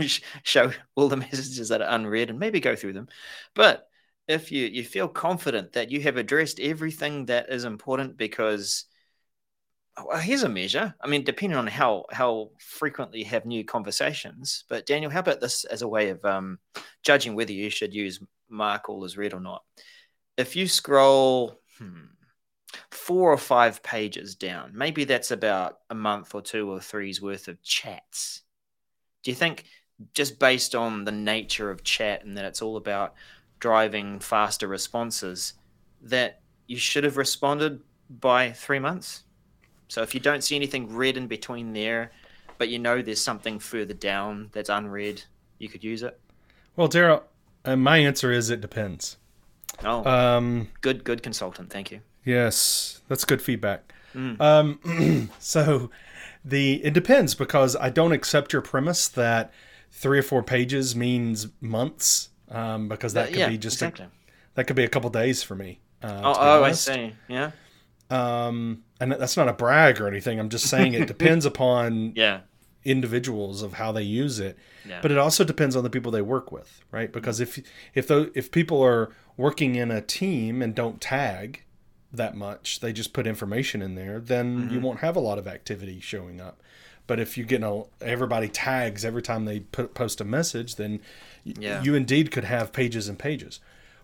Show 0.42 0.72
all 0.94 1.08
the 1.08 1.16
messages 1.16 1.68
that 1.68 1.82
are 1.82 1.94
unread 1.94 2.30
and 2.30 2.38
maybe 2.38 2.60
go 2.60 2.74
through 2.74 2.94
them. 2.94 3.08
But 3.54 3.86
if 4.28 4.50
you 4.50 4.66
you 4.66 4.84
feel 4.84 5.08
confident 5.08 5.72
that 5.72 5.90
you 5.90 6.00
have 6.00 6.16
addressed 6.16 6.60
everything 6.60 7.26
that 7.26 7.50
is 7.50 7.64
important 7.64 8.16
because 8.16 8.86
well, 10.04 10.18
here's 10.18 10.42
a 10.42 10.48
measure. 10.48 10.94
I 11.00 11.06
mean 11.06 11.24
depending 11.24 11.58
on 11.58 11.66
how 11.66 12.04
how 12.10 12.50
frequently 12.58 13.20
you 13.20 13.24
have 13.26 13.46
new 13.46 13.64
conversations 13.64 14.64
but 14.68 14.86
daniel 14.86 15.10
how 15.10 15.20
about 15.20 15.40
this 15.40 15.64
as 15.64 15.82
a 15.82 15.88
way 15.88 16.10
of 16.10 16.24
um, 16.24 16.58
judging 17.02 17.34
whether 17.34 17.52
you 17.52 17.70
should 17.70 17.94
use 17.94 18.20
mark 18.48 18.88
all 18.88 19.04
as 19.04 19.16
read 19.16 19.34
or 19.34 19.40
not? 19.40 19.62
If 20.36 20.56
you 20.56 20.66
scroll 20.66 21.60
hmm, 21.78 22.06
four 22.90 23.32
or 23.32 23.38
five 23.38 23.82
pages 23.82 24.34
down 24.34 24.72
maybe 24.74 25.04
that's 25.04 25.30
about 25.30 25.78
a 25.90 25.94
month 25.94 26.34
or 26.34 26.42
two 26.42 26.70
or 26.70 26.80
three's 26.80 27.20
worth 27.20 27.48
of 27.48 27.62
chats. 27.62 28.42
Do 29.22 29.30
you 29.30 29.34
think 29.34 29.64
just 30.12 30.38
based 30.38 30.74
on 30.74 31.04
the 31.04 31.12
nature 31.12 31.70
of 31.70 31.84
chat 31.84 32.24
and 32.24 32.36
that 32.36 32.44
it's 32.44 32.62
all 32.62 32.76
about 32.76 33.14
driving 33.64 34.20
faster 34.20 34.68
responses 34.68 35.54
that 36.02 36.38
you 36.66 36.76
should 36.76 37.02
have 37.02 37.16
responded 37.16 37.80
by 38.20 38.52
three 38.52 38.78
months. 38.78 39.22
So 39.88 40.02
if 40.02 40.12
you 40.12 40.20
don't 40.20 40.44
see 40.44 40.54
anything 40.54 40.94
red 40.94 41.16
in 41.16 41.28
between 41.28 41.72
there, 41.72 42.12
but 42.58 42.68
you 42.68 42.78
know 42.78 43.00
there's 43.00 43.22
something 43.22 43.58
further 43.58 43.94
down 43.94 44.50
that's 44.52 44.68
unread, 44.68 45.22
you 45.56 45.70
could 45.70 45.82
use 45.82 46.02
it. 46.02 46.20
Well, 46.76 46.88
Darrell, 46.88 47.24
uh, 47.64 47.76
my 47.76 47.96
answer 47.96 48.30
is 48.30 48.50
it 48.50 48.60
depends. 48.60 49.16
Oh, 49.82 50.04
um, 50.04 50.68
good, 50.82 51.02
good 51.02 51.22
consultant. 51.22 51.70
Thank 51.70 51.90
you. 51.90 52.00
Yes, 52.22 53.00
that's 53.08 53.24
good 53.24 53.40
feedback. 53.40 53.94
Mm. 54.14 54.38
Um, 54.42 55.30
so 55.38 55.90
the 56.44 56.84
it 56.84 56.92
depends 56.92 57.34
because 57.34 57.76
I 57.76 57.88
don't 57.88 58.12
accept 58.12 58.52
your 58.52 58.60
premise 58.60 59.08
that 59.08 59.54
three 59.90 60.18
or 60.18 60.22
four 60.22 60.42
pages 60.42 60.94
means 60.94 61.46
months 61.62 62.28
um, 62.54 62.88
because 62.88 63.12
that 63.14 63.28
could 63.28 63.38
yeah, 63.38 63.48
be 63.48 63.58
just 63.58 63.76
exactly. 63.76 64.06
a, 64.06 64.10
That 64.54 64.66
could 64.66 64.76
be 64.76 64.84
a 64.84 64.88
couple 64.88 65.10
days 65.10 65.42
for 65.42 65.54
me. 65.54 65.80
Uh, 66.02 66.20
Oh, 66.22 66.34
oh 66.38 66.64
I 66.64 66.72
see. 66.72 67.14
Yeah. 67.28 67.50
Um, 68.10 68.84
and 69.00 69.12
that's 69.12 69.36
not 69.36 69.48
a 69.48 69.52
brag 69.52 70.00
or 70.00 70.08
anything. 70.08 70.38
I'm 70.38 70.48
just 70.50 70.66
saying 70.68 70.94
it 70.94 71.06
depends 71.14 71.44
upon 71.46 72.12
Yeah. 72.14 72.40
individuals 72.84 73.62
of 73.62 73.74
how 73.74 73.92
they 73.92 74.02
use 74.02 74.38
it. 74.38 74.58
Yeah. 74.86 75.00
But 75.02 75.10
it 75.10 75.18
also 75.18 75.44
depends 75.44 75.74
on 75.76 75.82
the 75.84 75.90
people 75.90 76.12
they 76.12 76.22
work 76.22 76.52
with, 76.52 76.82
right? 76.90 77.10
Because 77.12 77.40
if 77.40 77.58
if 77.94 78.06
those, 78.06 78.30
if 78.34 78.50
people 78.50 78.82
are 78.82 79.10
working 79.36 79.74
in 79.74 79.90
a 79.90 80.00
team 80.00 80.62
and 80.62 80.74
don't 80.74 81.00
tag 81.00 81.62
that 82.12 82.36
much, 82.36 82.80
they 82.80 82.92
just 82.92 83.12
put 83.12 83.26
information 83.26 83.82
in 83.82 83.94
there, 83.94 84.20
then 84.20 84.58
Mm-hmm. 84.58 84.74
you 84.74 84.80
won't 84.80 85.00
have 85.00 85.16
a 85.16 85.20
lot 85.20 85.38
of 85.38 85.48
activity 85.48 85.98
showing 86.00 86.40
up. 86.40 86.60
But 87.06 87.18
if 87.20 87.36
you 87.36 87.44
get 87.44 87.62
a, 87.62 87.82
everybody 88.00 88.48
tags 88.48 89.04
every 89.04 89.20
time 89.22 89.44
they 89.44 89.60
put, 89.60 89.94
post 89.94 90.20
a 90.20 90.24
message, 90.24 90.76
then 90.76 91.00
Yeah. 91.44 91.82
you 91.82 91.94
indeed 91.94 92.30
could 92.30 92.44
have 92.44 92.72
pages 92.72 93.08
and 93.08 93.18
pages. 93.18 93.60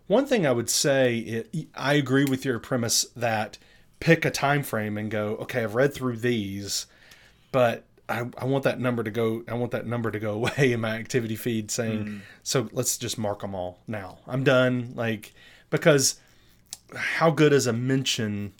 One 0.06 0.26
thing 0.26 0.46
I 0.46 0.52
would 0.52 0.68
say, 0.68 1.44
I 1.74 1.94
agree 1.94 2.24
with 2.24 2.44
your 2.44 2.58
premise 2.58 3.04
that 3.16 3.58
pick 4.00 4.24
a 4.24 4.30
time 4.30 4.62
frame 4.62 4.98
and 4.98 5.10
go, 5.10 5.36
okay, 5.36 5.62
I've 5.62 5.74
read 5.74 5.94
through 5.94 6.16
these, 6.18 6.86
but 7.52 7.84
I, 8.08 8.28
I 8.36 8.44
want 8.44 8.64
that 8.64 8.80
number 8.80 9.04
to 9.04 9.10
go. 9.10 9.44
I 9.46 9.54
want 9.54 9.70
that 9.70 9.86
number 9.86 10.10
to 10.10 10.18
go 10.18 10.32
away 10.34 10.72
in 10.72 10.80
my 10.80 10.96
activity 10.96 11.36
feed, 11.36 11.70
saying, 11.70 12.22
so 12.42 12.68
let's 12.72 12.98
just 12.98 13.18
mark 13.18 13.40
them 13.40 13.54
all 13.54 13.78
now. 13.86 14.18
I'm 14.26 14.42
done. 14.42 14.92
Like 14.96 15.32
because 15.70 16.18
how 16.96 17.30
good 17.30 17.52
is 17.52 17.68
a 17.68 17.72
mention 17.72 18.52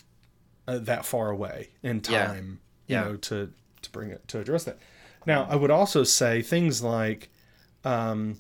uh, 0.69 0.79
that 0.79 1.05
far 1.05 1.31
away 1.31 1.71
in 1.83 2.01
Yeah. 2.09 2.27
time? 2.29 2.61
Yeah. 2.87 3.03
You 3.07 3.11
know 3.11 3.17
to 3.17 3.53
to 3.83 3.91
bring 3.91 4.11
it 4.11 4.27
to 4.29 4.39
address 4.39 4.65
that. 4.65 4.79
Now 5.27 5.49
I 5.51 5.57
would 5.57 5.71
also 5.73 6.05
say 6.05 6.43
things 6.43 6.81
like. 6.83 7.29
Um, 7.85 8.37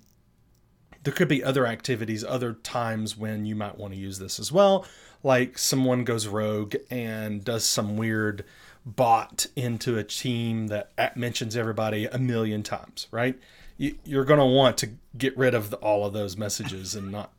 there 1.02 1.12
could 1.12 1.28
be 1.28 1.42
other 1.42 1.66
activities, 1.66 2.24
other 2.24 2.52
times 2.52 3.16
when 3.16 3.46
you 3.46 3.54
might 3.54 3.78
want 3.78 3.94
to 3.94 3.98
use 3.98 4.18
this 4.18 4.38
as 4.38 4.52
well. 4.52 4.84
Like 5.22 5.58
someone 5.58 6.04
goes 6.04 6.26
rogue 6.26 6.76
and 6.90 7.44
does 7.44 7.64
some 7.64 7.96
weird 7.96 8.44
bot 8.84 9.46
into 9.56 9.98
a 9.98 10.04
team 10.04 10.68
that 10.68 10.92
at- 10.96 11.16
mentions 11.16 11.56
everybody 11.56 12.06
a 12.06 12.18
million 12.18 12.62
times, 12.62 13.06
right? 13.10 13.38
You, 13.76 13.96
you're 14.04 14.24
going 14.24 14.40
to 14.40 14.46
want 14.46 14.78
to 14.78 14.90
get 15.16 15.36
rid 15.36 15.54
of 15.54 15.70
the, 15.70 15.76
all 15.78 16.06
of 16.06 16.12
those 16.12 16.36
messages 16.36 16.94
and 16.94 17.10
not, 17.10 17.32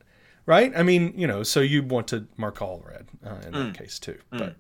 right? 0.46 0.72
I 0.76 0.84
mean, 0.84 1.14
you 1.16 1.28
know, 1.28 1.44
so 1.44 1.60
you 1.60 1.84
want 1.84 2.08
to 2.10 2.28
mark 2.38 2.62
all 2.62 2.84
read 2.88 3.08
uh, 3.26 3.46
in 3.46 3.54
that 3.54 3.78
case 3.78 4.00
too. 4.00 4.18
But 4.32 4.56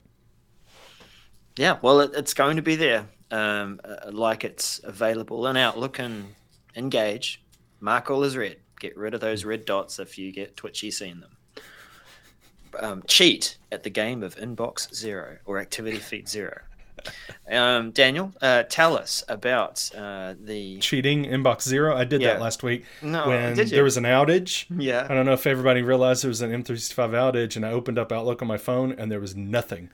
Yeah, 1.57 1.77
well, 1.81 2.01
it, 2.01 2.11
it's 2.15 2.33
going 2.33 2.55
to 2.55 2.61
be 2.61 2.75
there, 2.75 3.07
um, 3.29 3.79
uh, 3.83 4.11
like 4.11 4.43
it's 4.43 4.79
available 4.83 5.45
in 5.47 5.57
Outlook 5.57 5.99
and 5.99 6.35
Engage. 6.75 7.41
Mark 7.79 8.09
all 8.09 8.23
as 8.23 8.37
read. 8.37 8.57
Get 8.81 8.97
rid 8.97 9.13
of 9.13 9.21
those 9.21 9.45
red 9.45 9.65
dots 9.65 9.99
if 9.99 10.17
you 10.17 10.31
get 10.31 10.57
twitchy 10.57 10.89
seeing 10.89 11.19
them. 11.19 11.29
Um, 12.79 13.03
cheat 13.05 13.57
at 13.71 13.83
the 13.83 13.91
game 13.91 14.23
of 14.23 14.35
inbox 14.37 14.93
zero 14.95 15.37
or 15.45 15.59
activity 15.59 15.97
feed 15.97 16.27
zero. 16.27 16.61
Um, 17.51 17.91
Daniel, 17.91 18.33
uh, 18.41 18.63
tell 18.63 18.97
us 18.97 19.23
about 19.27 19.87
uh, 19.95 20.33
the. 20.39 20.79
cheating 20.79 21.25
inbox 21.25 21.61
zero, 21.61 21.95
I 21.95 22.05
did 22.05 22.21
Yeah. 22.21 22.33
that 22.33 22.41
last 22.41 22.63
week 22.63 22.85
No, 23.03 23.27
when 23.27 23.53
there 23.55 23.83
was 23.83 23.97
an 23.97 24.03
outage. 24.05 24.65
Yeah, 24.75 25.05
I 25.09 25.13
don't 25.13 25.25
know 25.27 25.33
if 25.33 25.45
everybody 25.45 25.83
realized 25.83 26.23
there 26.23 26.29
was 26.29 26.41
an 26.41 26.51
M365 26.51 27.11
outage, 27.11 27.55
and 27.55 27.63
I 27.65 27.71
opened 27.71 27.99
up 27.99 28.11
Outlook 28.11 28.41
on 28.41 28.47
my 28.47 28.57
phone, 28.57 28.91
and 28.93 29.11
there 29.11 29.19
was 29.19 29.35
nothing. 29.35 29.89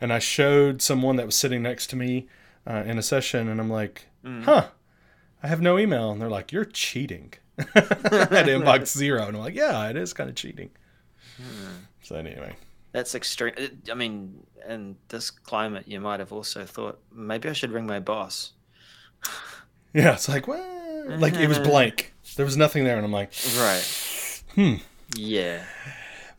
And 0.00 0.12
I 0.12 0.18
showed 0.18 0.82
someone 0.82 1.14
that 1.16 1.26
was 1.26 1.36
sitting 1.36 1.62
next 1.62 1.88
to 1.88 1.96
me 1.96 2.26
uh, 2.66 2.82
in 2.86 2.98
a 2.98 3.02
session, 3.02 3.48
and 3.48 3.60
I'm 3.60 3.70
like, 3.70 4.06
Mm. 4.24 4.44
"Huh, 4.44 4.68
I 5.42 5.48
have 5.48 5.60
no 5.60 5.78
email." 5.78 6.10
And 6.12 6.20
they're 6.20 6.28
like, 6.30 6.50
"You're 6.52 6.64
cheating." 6.64 7.34
At 7.74 8.46
inbox 8.46 8.86
zero, 8.96 9.26
and 9.26 9.36
I'm 9.36 9.42
like, 9.42 9.54
"Yeah, 9.54 9.88
it 9.88 9.96
is 9.96 10.12
kind 10.12 10.30
of 10.30 10.36
cheating." 10.36 10.70
Hmm. 11.36 11.76
So 12.02 12.16
anyway, 12.16 12.56
That's 12.92 13.14
extreme. 13.14 13.54
I 13.90 13.94
mean, 13.94 14.46
in 14.68 14.96
this 15.08 15.30
climate, 15.30 15.84
you 15.86 16.00
might 16.00 16.20
have 16.20 16.32
also 16.32 16.64
thought 16.64 16.98
maybe 17.12 17.48
I 17.48 17.52
should 17.52 17.70
ring 17.72 17.86
my 17.86 18.00
boss. 18.00 18.52
yeah, 19.94 20.14
it's 20.14 20.28
like, 20.28 20.48
well, 20.48 21.18
like 21.18 21.34
it 21.34 21.48
was 21.48 21.58
blank. 21.58 22.14
There 22.36 22.44
was 22.46 22.56
nothing 22.56 22.84
there, 22.84 22.96
and 22.96 23.04
I'm 23.04 23.12
like, 23.12 23.32
Right. 23.56 24.42
Hmm. 24.54 24.74
Yeah. 25.16 25.64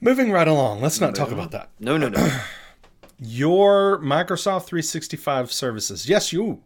moving 0.02 0.32
right 0.32 0.48
along. 0.48 0.82
Let's 0.82 1.00
not 1.00 1.16
talk 1.16 1.32
about 1.32 1.52
that. 1.52 1.70
No, 1.80 1.98
no, 1.98 2.10
no. 2.10 2.40
your 3.20 4.00
Microsoft 4.00 4.66
365 4.66 5.52
services. 5.52 6.10
Yes, 6.10 6.34
you. 6.34 6.64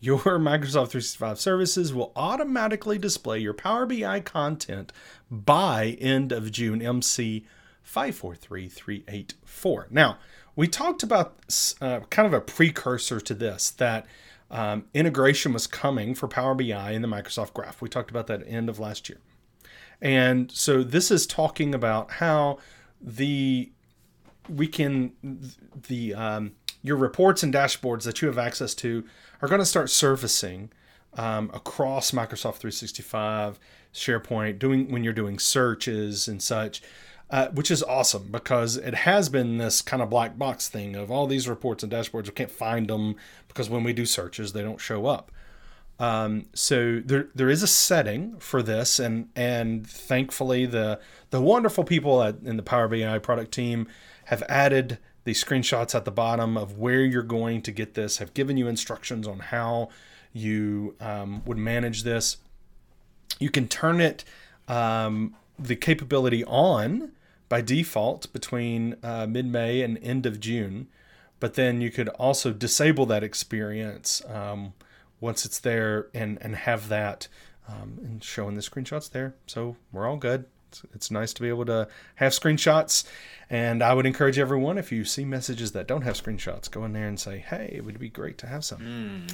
Your 0.00 0.18
Microsoft 0.18 0.90
365 0.90 1.38
services 1.38 1.94
will 1.94 2.12
automatically 2.16 2.98
display 2.98 3.38
your 3.38 3.54
Power 3.54 3.86
BI 3.86 4.20
content 4.20 4.92
by 5.30 5.96
end 6.00 6.32
of 6.32 6.50
June 6.50 6.82
MC 6.82 7.46
543384. 7.82 9.88
Now, 9.90 10.18
we 10.56 10.66
talked 10.66 11.02
about 11.02 11.36
uh, 11.80 12.00
kind 12.10 12.26
of 12.26 12.32
a 12.32 12.40
precursor 12.40 13.20
to 13.20 13.34
this 13.34 13.70
that 13.70 14.06
um, 14.50 14.86
integration 14.94 15.52
was 15.52 15.66
coming 15.66 16.14
for 16.14 16.26
Power 16.26 16.54
BI 16.54 16.90
in 16.90 17.02
the 17.02 17.08
Microsoft 17.08 17.52
Graph. 17.52 17.80
We 17.80 17.88
talked 17.88 18.10
about 18.10 18.26
that 18.26 18.42
end 18.46 18.68
of 18.68 18.78
last 18.78 19.08
year. 19.08 19.18
And 20.00 20.50
so 20.50 20.82
this 20.82 21.10
is 21.10 21.26
talking 21.26 21.74
about 21.74 22.12
how 22.12 22.58
the 23.00 23.70
we 24.48 24.66
can 24.66 25.12
the 25.88 26.14
um, 26.14 26.52
your 26.82 26.96
reports 26.96 27.42
and 27.42 27.52
dashboards 27.52 28.04
that 28.04 28.22
you 28.22 28.28
have 28.28 28.38
access 28.38 28.74
to 28.76 29.04
are 29.42 29.48
going 29.48 29.60
to 29.60 29.66
start 29.66 29.90
surfacing 29.90 30.70
um, 31.14 31.50
across 31.52 32.12
Microsoft 32.12 32.56
365, 32.56 33.58
SharePoint, 33.92 34.58
doing 34.58 34.90
when 34.90 35.02
you're 35.02 35.12
doing 35.12 35.38
searches 35.38 36.28
and 36.28 36.42
such, 36.42 36.82
uh, 37.30 37.48
which 37.48 37.70
is 37.70 37.82
awesome 37.82 38.28
because 38.30 38.76
it 38.76 38.94
has 38.94 39.28
been 39.28 39.58
this 39.58 39.82
kind 39.82 40.02
of 40.02 40.10
black 40.10 40.38
box 40.38 40.68
thing 40.68 40.94
of 40.94 41.10
all 41.10 41.26
these 41.26 41.48
reports 41.48 41.82
and 41.82 41.92
dashboards. 41.92 42.26
We 42.26 42.32
can't 42.32 42.50
find 42.50 42.88
them 42.88 43.16
because 43.48 43.68
when 43.68 43.84
we 43.84 43.92
do 43.92 44.06
searches, 44.06 44.52
they 44.52 44.62
don't 44.62 44.80
show 44.80 45.06
up. 45.06 45.32
Um, 45.98 46.46
so 46.54 47.02
there 47.04 47.28
there 47.34 47.50
is 47.50 47.62
a 47.62 47.66
setting 47.66 48.38
for 48.38 48.62
this, 48.62 48.98
and 48.98 49.28
and 49.36 49.86
thankfully 49.86 50.64
the 50.64 50.98
the 51.28 51.42
wonderful 51.42 51.84
people 51.84 52.22
at, 52.22 52.36
in 52.42 52.56
the 52.56 52.62
Power 52.62 52.88
BI 52.88 53.18
product 53.18 53.52
team 53.52 53.86
have 54.24 54.42
added 54.48 54.98
the 55.24 55.32
screenshots 55.32 55.94
at 55.94 56.04
the 56.04 56.10
bottom 56.10 56.56
of 56.56 56.78
where 56.78 57.00
you're 57.00 57.22
going 57.22 57.62
to 57.62 57.72
get 57.72 57.94
this. 57.94 58.18
Have 58.18 58.34
given 58.34 58.56
you 58.56 58.68
instructions 58.68 59.26
on 59.26 59.38
how 59.38 59.88
you 60.32 60.94
um, 61.00 61.42
would 61.44 61.58
manage 61.58 62.02
this. 62.02 62.38
You 63.38 63.50
can 63.50 63.68
turn 63.68 64.00
it 64.00 64.24
um, 64.68 65.34
the 65.58 65.76
capability 65.76 66.44
on 66.44 67.12
by 67.48 67.60
default 67.60 68.32
between 68.32 68.96
uh, 69.02 69.26
mid 69.26 69.46
May 69.46 69.82
and 69.82 69.98
end 70.02 70.26
of 70.26 70.40
June, 70.40 70.88
but 71.40 71.54
then 71.54 71.80
you 71.80 71.90
could 71.90 72.08
also 72.10 72.52
disable 72.52 73.06
that 73.06 73.24
experience. 73.24 74.22
Um, 74.28 74.74
once 75.20 75.44
it's 75.44 75.58
there 75.58 76.08
and 76.14 76.38
and 76.40 76.56
have 76.56 76.88
that 76.88 77.28
um, 77.68 77.98
and 78.02 78.24
showing 78.24 78.56
the 78.56 78.62
screenshots 78.62 79.10
there. 79.10 79.34
So 79.46 79.76
we're 79.92 80.08
all 80.08 80.16
good. 80.16 80.46
It's, 80.70 80.82
it's 80.94 81.10
nice 81.10 81.32
to 81.34 81.42
be 81.42 81.48
able 81.48 81.66
to 81.66 81.88
have 82.16 82.32
screenshots. 82.32 83.04
And 83.48 83.82
I 83.82 83.94
would 83.94 84.06
encourage 84.06 84.38
everyone 84.38 84.78
if 84.78 84.92
you 84.92 85.04
see 85.04 85.24
messages 85.24 85.72
that 85.72 85.88
don't 85.88 86.02
have 86.02 86.14
screenshots, 86.14 86.70
go 86.70 86.84
in 86.84 86.92
there 86.92 87.08
and 87.08 87.18
say, 87.18 87.38
"Hey, 87.38 87.72
it 87.72 87.84
would 87.84 87.98
be 87.98 88.08
great 88.08 88.38
to 88.38 88.46
have 88.46 88.64
some." 88.64 89.26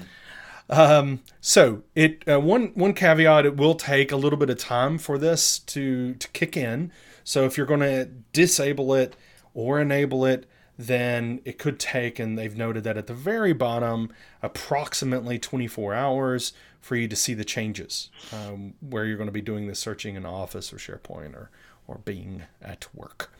Um, 0.68 1.20
so 1.40 1.82
it 1.94 2.24
uh, 2.28 2.40
one 2.40 2.68
one 2.74 2.94
caveat: 2.94 3.44
it 3.46 3.56
will 3.56 3.74
take 3.74 4.10
a 4.10 4.16
little 4.16 4.38
bit 4.38 4.50
of 4.50 4.58
time 4.58 4.98
for 4.98 5.18
this 5.18 5.58
to 5.60 6.14
to 6.14 6.28
kick 6.28 6.56
in. 6.56 6.90
So 7.24 7.44
if 7.44 7.56
you're 7.56 7.66
going 7.66 7.80
to 7.80 8.06
disable 8.32 8.94
it 8.94 9.16
or 9.52 9.80
enable 9.80 10.24
it, 10.24 10.46
then 10.78 11.40
it 11.44 11.58
could 11.58 11.78
take, 11.78 12.18
and 12.18 12.38
they've 12.38 12.56
noted 12.56 12.84
that 12.84 12.96
at 12.96 13.06
the 13.06 13.14
very 13.14 13.52
bottom, 13.52 14.10
approximately 14.42 15.38
24 15.38 15.94
hours 15.94 16.52
for 16.80 16.96
you 16.96 17.08
to 17.08 17.16
see 17.16 17.34
the 17.34 17.44
changes 17.44 18.10
um, 18.32 18.74
where 18.80 19.04
you're 19.04 19.16
going 19.16 19.28
to 19.28 19.32
be 19.32 19.40
doing 19.40 19.66
the 19.66 19.74
searching 19.74 20.14
in 20.16 20.26
Office 20.26 20.72
or 20.72 20.76
SharePoint 20.76 21.34
or 21.34 21.50
or 21.88 21.98
being 22.04 22.42
at 22.60 22.86
work. 22.94 23.32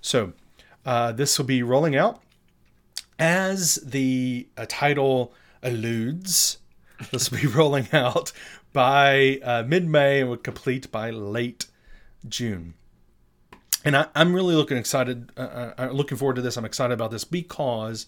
So 0.00 0.32
uh, 0.86 1.12
this 1.12 1.38
will 1.38 1.46
be 1.46 1.62
rolling 1.62 1.96
out 1.96 2.22
as 3.18 3.76
the 3.76 4.48
uh, 4.56 4.66
title 4.68 5.32
alludes. 5.62 6.58
This 7.10 7.30
will 7.30 7.40
be 7.40 7.46
rolling 7.58 7.88
out 7.92 8.32
by 8.72 9.40
uh, 9.42 9.64
mid-May 9.66 10.20
and 10.20 10.30
will 10.30 10.36
complete 10.36 10.90
by 10.90 11.10
late 11.10 11.66
June. 12.28 12.74
And 13.84 13.96
I, 13.96 14.06
I'm 14.14 14.34
really 14.34 14.54
looking 14.54 14.76
excited, 14.76 15.32
uh, 15.36 15.72
uh, 15.78 15.88
looking 15.92 16.18
forward 16.18 16.36
to 16.36 16.42
this. 16.42 16.56
I'm 16.56 16.64
excited 16.64 16.92
about 16.92 17.10
this 17.10 17.24
because, 17.24 18.06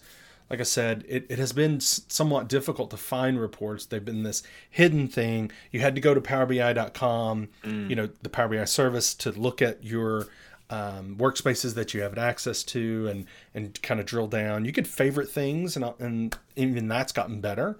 like 0.49 0.59
I 0.59 0.63
said, 0.63 1.03
it, 1.07 1.25
it 1.29 1.39
has 1.39 1.51
been 1.51 1.79
somewhat 1.79 2.47
difficult 2.47 2.91
to 2.91 2.97
find 2.97 3.39
reports. 3.39 3.85
They've 3.85 4.03
been 4.03 4.23
this 4.23 4.43
hidden 4.69 5.07
thing. 5.07 5.51
You 5.71 5.79
had 5.79 5.95
to 5.95 6.01
go 6.01 6.13
to 6.13 6.21
PowerBI.com, 6.21 7.49
you 7.89 7.95
know, 7.95 8.09
the 8.21 8.29
Power 8.29 8.49
BI 8.49 8.65
service 8.65 9.15
to 9.15 9.31
look 9.31 9.61
at 9.61 9.83
your 9.83 10.27
um, 10.69 11.15
workspaces 11.17 11.75
that 11.75 11.93
you 11.93 12.01
have 12.01 12.17
access 12.17 12.63
to 12.63 13.07
and 13.07 13.25
and 13.53 13.79
kind 13.83 13.99
of 13.99 14.05
drill 14.05 14.27
down. 14.27 14.65
You 14.65 14.71
could 14.71 14.87
favorite 14.87 15.29
things, 15.29 15.75
and 15.75 15.85
and 15.99 16.37
even 16.55 16.87
that's 16.87 17.11
gotten 17.11 17.41
better. 17.41 17.77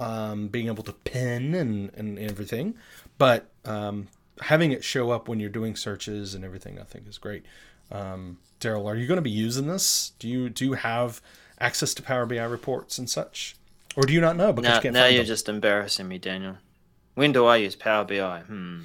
Um, 0.00 0.48
being 0.48 0.66
able 0.66 0.82
to 0.84 0.92
pin 0.92 1.54
and 1.54 1.90
and 1.94 2.18
everything, 2.18 2.74
but 3.16 3.48
um, 3.64 4.08
having 4.40 4.72
it 4.72 4.84
show 4.84 5.10
up 5.10 5.28
when 5.28 5.40
you're 5.40 5.50
doing 5.50 5.76
searches 5.76 6.34
and 6.34 6.44
everything, 6.44 6.78
I 6.78 6.84
think 6.84 7.08
is 7.08 7.18
great. 7.18 7.44
Um, 7.90 8.38
Darrell, 8.60 8.88
are 8.88 8.96
you 8.96 9.06
going 9.06 9.16
to 9.16 9.22
be 9.22 9.30
using 9.30 9.66
this? 9.66 10.12
Do 10.18 10.28
you 10.28 10.48
do 10.48 10.64
you 10.64 10.72
have 10.74 11.20
access 11.60 11.94
to 11.94 12.02
Power 12.02 12.26
BI 12.26 12.42
reports 12.42 12.98
and 12.98 13.08
such, 13.08 13.56
or 13.96 14.04
do 14.04 14.12
you 14.12 14.20
not 14.20 14.36
know 14.36 14.52
because 14.52 14.68
now, 14.68 14.80
you 14.82 14.90
now 14.90 15.06
you're 15.06 15.18
them? 15.18 15.26
just 15.26 15.48
embarrassing 15.48 16.08
me, 16.08 16.18
Daniel. 16.18 16.56
When 17.14 17.32
do 17.32 17.46
I 17.46 17.56
use 17.56 17.76
Power 17.76 18.04
BI? 18.04 18.40
Hmm. 18.40 18.80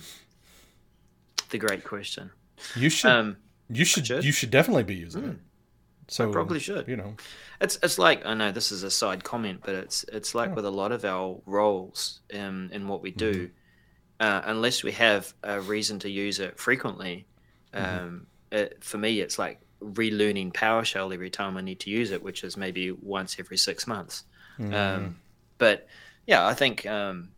The 1.50 1.58
great 1.58 1.84
question. 1.84 2.32
You 2.75 2.89
should. 2.89 3.10
Um, 3.10 3.38
you 3.70 3.86
should. 3.86 4.06
should. 4.06 4.24
You 4.24 4.32
should 4.32 4.51
definitely 4.51 4.84
be 4.84 4.96
using 4.96 5.24
it. 5.25 5.38
So 6.10 6.32
probably 6.32 6.60
should. 6.60 6.88
You 6.88 6.98
know. 6.98 7.15
It's 7.62 7.79
it's 7.84 7.98
like 7.98 8.25
I 8.25 8.34
know 8.34 8.51
this 8.51 8.72
is 8.72 8.84
a 8.84 8.91
side 8.91 9.24
comment, 9.24 9.62
but 9.63 9.75
it's 9.75 10.03
it's 10.12 10.36
like 10.36 10.56
with 10.56 10.65
a 10.65 10.72
lot 10.72 10.91
of 10.91 11.06
our 11.06 11.39
roles 11.46 12.20
in 12.29 12.70
in 12.72 12.88
what 12.88 13.01
we 13.01 13.12
do, 13.12 13.50
uh, 14.20 14.42
unless 14.46 14.84
we 14.84 14.92
have 14.94 15.34
a 15.44 15.62
reason 15.62 16.00
to 16.00 16.10
use 16.10 16.40
it 16.40 16.60
frequently, 16.60 17.26
um, 17.74 18.28
it, 18.52 18.84
for 18.84 18.98
me 18.98 19.20
it's 19.22 19.38
like 19.40 19.60
relearning 19.82 20.52
PowerShell 20.54 21.14
every 21.14 21.30
time 21.30 21.56
I 21.58 21.62
need 21.62 21.80
to 21.82 21.90
use 21.90 22.12
it, 22.12 22.22
which 22.22 22.44
is 22.44 22.58
maybe 22.58 22.92
once 22.92 23.38
every 23.40 23.58
six 23.58 23.88
months. 23.88 24.24
Um, 24.60 25.20
but 25.58 25.88
yeah, 26.28 26.46
I 26.46 26.54
think 26.54 26.86
um, 26.86 27.30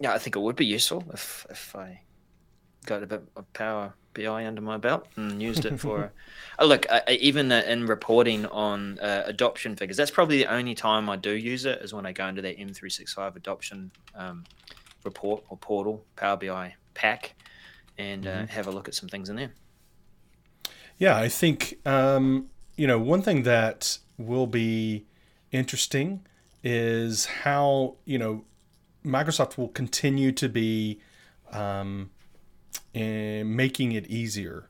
yeah, 0.00 0.12
I 0.12 0.18
think 0.18 0.34
it 0.36 0.40
would 0.40 0.56
be 0.56 0.66
useful 0.66 1.04
if 1.12 1.46
if 1.50 1.76
I 1.76 2.02
got 2.86 3.02
a 3.02 3.06
bit 3.06 3.22
of 3.36 3.52
Power 3.52 3.94
BI 4.14 4.46
under 4.46 4.60
my 4.62 4.76
belt 4.78 5.06
and 5.16 5.40
used 5.42 5.64
it 5.64 5.78
for. 5.78 6.12
oh, 6.58 6.66
look, 6.66 6.86
I, 6.90 7.02
I- 7.06 7.12
even 7.20 7.52
in 7.52 7.86
reporting 7.86 8.46
on 8.46 8.98
uh, 9.00 9.22
adoption 9.26 9.76
figures, 9.76 9.96
that's 9.96 10.10
probably 10.10 10.38
the 10.38 10.46
only 10.52 10.74
time 10.74 11.08
I 11.10 11.16
do 11.16 11.30
use 11.32 11.64
it 11.66 11.82
is 11.82 11.92
when 11.94 12.06
I 12.06 12.12
go 12.12 12.26
into 12.26 12.42
that 12.42 12.58
M365 12.58 13.36
adoption 13.36 13.90
um, 14.14 14.44
report 15.06 15.44
or 15.48 15.56
portal, 15.56 16.04
Power 16.16 16.36
BI 16.36 16.74
pack, 16.94 17.34
and 17.96 18.26
uh, 18.26 18.46
have 18.46 18.66
a 18.66 18.70
look 18.70 18.88
at 18.88 18.94
some 18.94 19.08
things 19.08 19.28
in 19.28 19.36
there. 19.36 19.52
Yeah, 20.98 21.16
I 21.16 21.28
think 21.28 21.78
um, 21.86 22.50
you 22.76 22.86
know 22.86 22.98
one 22.98 23.22
thing 23.22 23.42
that 23.44 23.98
will 24.18 24.46
be 24.46 25.06
interesting 25.52 26.26
is 26.62 27.26
how 27.26 27.96
you 28.04 28.18
know 28.18 28.44
Microsoft 29.04 29.56
will 29.56 29.68
continue 29.68 30.32
to 30.32 30.48
be 30.48 31.00
um, 31.52 32.10
eh, 32.94 33.42
making 33.44 33.92
it 33.92 34.06
easier, 34.08 34.68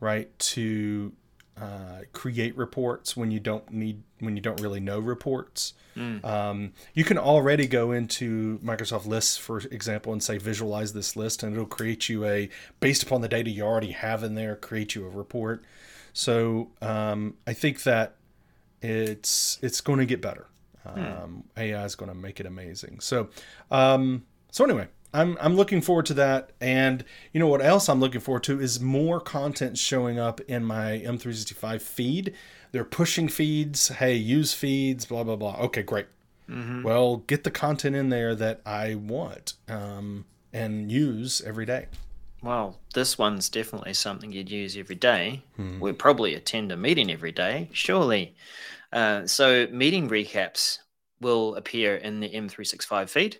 right, 0.00 0.36
to 0.38 1.12
uh, 1.60 2.00
create 2.12 2.56
reports 2.56 3.16
when 3.16 3.30
you 3.30 3.38
don't 3.38 3.70
need 3.70 4.02
when 4.20 4.36
you 4.36 4.42
don't 4.42 4.60
really 4.60 4.80
know 4.80 4.98
reports. 4.98 5.74
Um, 6.24 6.72
you 6.94 7.04
can 7.04 7.18
already 7.18 7.66
go 7.66 7.92
into 7.92 8.58
Microsoft 8.64 9.04
Lists, 9.06 9.36
for 9.36 9.58
example, 9.58 10.12
and 10.12 10.22
say 10.22 10.38
visualize 10.38 10.94
this 10.94 11.16
list, 11.16 11.42
and 11.42 11.52
it'll 11.52 11.66
create 11.66 12.08
you 12.08 12.24
a 12.24 12.48
based 12.80 13.02
upon 13.02 13.20
the 13.20 13.28
data 13.28 13.50
you 13.50 13.62
already 13.62 13.90
have 13.90 14.24
in 14.24 14.34
there, 14.34 14.56
create 14.56 14.94
you 14.94 15.04
a 15.04 15.10
report. 15.10 15.62
So 16.14 16.70
um, 16.80 17.34
I 17.46 17.52
think 17.52 17.82
that 17.82 18.16
it's 18.80 19.58
it's 19.62 19.80
going 19.80 19.98
to 19.98 20.06
get 20.06 20.20
better. 20.22 20.46
Um, 20.84 21.44
AI 21.56 21.84
is 21.84 21.94
going 21.94 22.10
to 22.10 22.16
make 22.16 22.40
it 22.40 22.46
amazing. 22.46 23.00
So 23.00 23.28
um, 23.70 24.24
so 24.50 24.64
anyway, 24.64 24.88
I'm 25.12 25.36
I'm 25.40 25.54
looking 25.54 25.80
forward 25.80 26.06
to 26.06 26.14
that. 26.14 26.50
And 26.60 27.04
you 27.32 27.40
know 27.40 27.48
what 27.48 27.62
else 27.62 27.88
I'm 27.88 28.00
looking 28.00 28.20
forward 28.20 28.44
to 28.44 28.60
is 28.60 28.80
more 28.80 29.20
content 29.20 29.78
showing 29.78 30.18
up 30.18 30.40
in 30.42 30.64
my 30.64 31.02
M365 31.04 31.82
feed. 31.82 32.34
They're 32.72 32.84
pushing 32.84 33.28
feeds. 33.28 33.88
Hey, 33.88 34.14
use 34.14 34.54
feeds. 34.54 35.04
Blah 35.04 35.24
blah 35.24 35.36
blah. 35.36 35.56
Okay, 35.60 35.82
great. 35.82 36.06
Well, 36.82 37.18
get 37.18 37.44
the 37.44 37.50
content 37.50 37.96
in 37.96 38.10
there 38.10 38.34
that 38.34 38.60
I 38.66 38.96
want 38.96 39.54
um, 39.68 40.26
and 40.52 40.90
use 40.92 41.40
every 41.46 41.64
day. 41.64 41.86
Well, 42.42 42.78
this 42.92 43.16
one's 43.16 43.48
definitely 43.48 43.94
something 43.94 44.32
you'd 44.32 44.50
use 44.50 44.76
every 44.76 44.96
day. 44.96 45.44
We'd 45.80 45.98
probably 45.98 46.34
attend 46.34 46.72
a 46.72 46.76
meeting 46.76 47.10
every 47.10 47.32
day, 47.32 47.70
surely. 47.72 48.34
Uh, 48.92 49.26
so, 49.26 49.66
meeting 49.70 50.10
recaps 50.10 50.78
will 51.20 51.54
appear 51.54 51.96
in 51.96 52.20
the 52.20 52.28
M365 52.28 53.08
feed. 53.08 53.38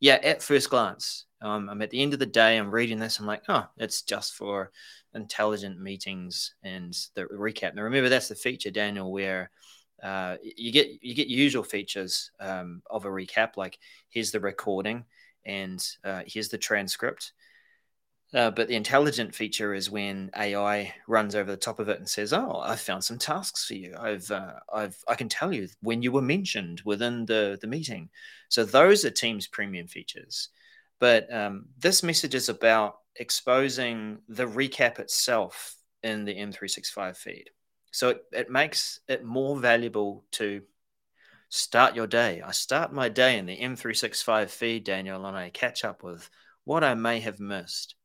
Yeah, 0.00 0.18
at 0.22 0.42
first 0.42 0.70
glance, 0.70 1.26
um, 1.42 1.68
I'm 1.68 1.82
at 1.82 1.90
the 1.90 2.00
end 2.00 2.14
of 2.14 2.20
the 2.20 2.26
day, 2.26 2.56
I'm 2.56 2.70
reading 2.70 2.98
this, 2.98 3.18
I'm 3.18 3.26
like, 3.26 3.42
oh, 3.50 3.66
it's 3.76 4.00
just 4.00 4.32
for 4.32 4.72
intelligent 5.14 5.78
meetings 5.78 6.54
and 6.62 6.96
the 7.14 7.24
recap. 7.24 7.74
Now, 7.74 7.82
remember 7.82 8.08
that's 8.08 8.28
the 8.28 8.34
feature, 8.34 8.70
Daniel, 8.70 9.12
where 9.12 9.50
uh, 10.02 10.38
you 10.42 10.72
get 10.72 10.88
you 11.02 11.14
get 11.14 11.26
usual 11.26 11.62
features 11.62 12.30
um, 12.40 12.80
of 12.88 13.04
a 13.04 13.10
recap, 13.10 13.58
like 13.58 13.78
here's 14.08 14.30
the 14.30 14.40
recording 14.40 15.04
and 15.44 15.86
uh, 16.02 16.22
here's 16.26 16.48
the 16.48 16.56
transcript. 16.56 17.34
Uh, 18.32 18.50
but 18.50 18.68
the 18.68 18.76
intelligent 18.76 19.34
feature 19.34 19.74
is 19.74 19.90
when 19.90 20.30
AI 20.36 20.94
runs 21.08 21.34
over 21.34 21.50
the 21.50 21.56
top 21.56 21.80
of 21.80 21.88
it 21.88 21.98
and 21.98 22.08
says, 22.08 22.32
"Oh, 22.32 22.60
I've 22.60 22.80
found 22.80 23.02
some 23.02 23.18
tasks 23.18 23.66
for 23.66 23.74
you. 23.74 23.94
I've, 23.98 24.30
uh, 24.30 24.54
I've, 24.72 24.96
I 25.08 25.16
can 25.16 25.28
tell 25.28 25.52
you 25.52 25.68
when 25.82 26.00
you 26.02 26.12
were 26.12 26.22
mentioned 26.22 26.82
within 26.84 27.26
the 27.26 27.58
the 27.60 27.66
meeting." 27.66 28.08
So 28.48 28.64
those 28.64 29.04
are 29.04 29.10
Teams 29.10 29.48
premium 29.48 29.88
features. 29.88 30.50
But 31.00 31.32
um, 31.32 31.66
this 31.78 32.02
message 32.02 32.34
is 32.34 32.48
about 32.48 32.98
exposing 33.16 34.18
the 34.28 34.46
recap 34.46 34.98
itself 35.00 35.74
in 36.02 36.24
the 36.24 36.34
M365 36.34 37.16
feed. 37.16 37.50
So 37.90 38.10
it, 38.10 38.24
it 38.32 38.50
makes 38.50 39.00
it 39.08 39.24
more 39.24 39.58
valuable 39.58 40.24
to 40.32 40.62
start 41.48 41.96
your 41.96 42.06
day. 42.06 42.42
I 42.42 42.52
start 42.52 42.92
my 42.92 43.08
day 43.08 43.38
in 43.38 43.46
the 43.46 43.56
M365 43.56 44.50
feed, 44.50 44.84
Daniel, 44.84 45.26
and 45.26 45.36
I 45.36 45.50
catch 45.50 45.84
up 45.84 46.02
with 46.04 46.30
what 46.64 46.84
I 46.84 46.94
may 46.94 47.20
have 47.20 47.40
missed. 47.40 47.96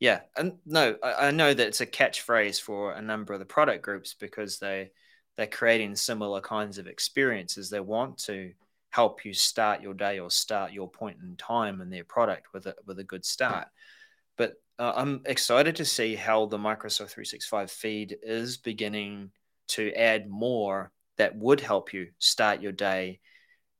Yeah, 0.00 0.20
and 0.34 0.54
no, 0.64 0.96
I, 1.02 1.28
I 1.28 1.30
know 1.30 1.52
that 1.52 1.66
it's 1.68 1.82
a 1.82 1.86
catchphrase 1.86 2.60
for 2.60 2.92
a 2.92 3.02
number 3.02 3.34
of 3.34 3.38
the 3.38 3.44
product 3.44 3.82
groups 3.82 4.14
because 4.18 4.58
they 4.58 4.90
they're 5.36 5.46
creating 5.46 5.94
similar 5.94 6.40
kinds 6.40 6.78
of 6.78 6.86
experiences. 6.86 7.70
They 7.70 7.80
want 7.80 8.18
to 8.24 8.52
help 8.88 9.24
you 9.24 9.32
start 9.32 9.82
your 9.82 9.94
day 9.94 10.18
or 10.18 10.30
start 10.30 10.72
your 10.72 10.90
point 10.90 11.18
in 11.22 11.36
time 11.36 11.80
in 11.80 11.90
their 11.90 12.04
product 12.04 12.48
with 12.52 12.66
a 12.66 12.74
with 12.86 12.98
a 12.98 13.04
good 13.04 13.24
start. 13.24 13.68
But 14.36 14.54
uh, 14.78 14.94
I'm 14.96 15.20
excited 15.26 15.76
to 15.76 15.84
see 15.84 16.16
how 16.16 16.46
the 16.46 16.58
Microsoft 16.58 17.10
365 17.10 17.70
feed 17.70 18.16
is 18.22 18.56
beginning 18.56 19.30
to 19.68 19.92
add 19.92 20.28
more 20.28 20.90
that 21.18 21.36
would 21.36 21.60
help 21.60 21.92
you 21.92 22.08
start 22.18 22.62
your 22.62 22.72
day, 22.72 23.20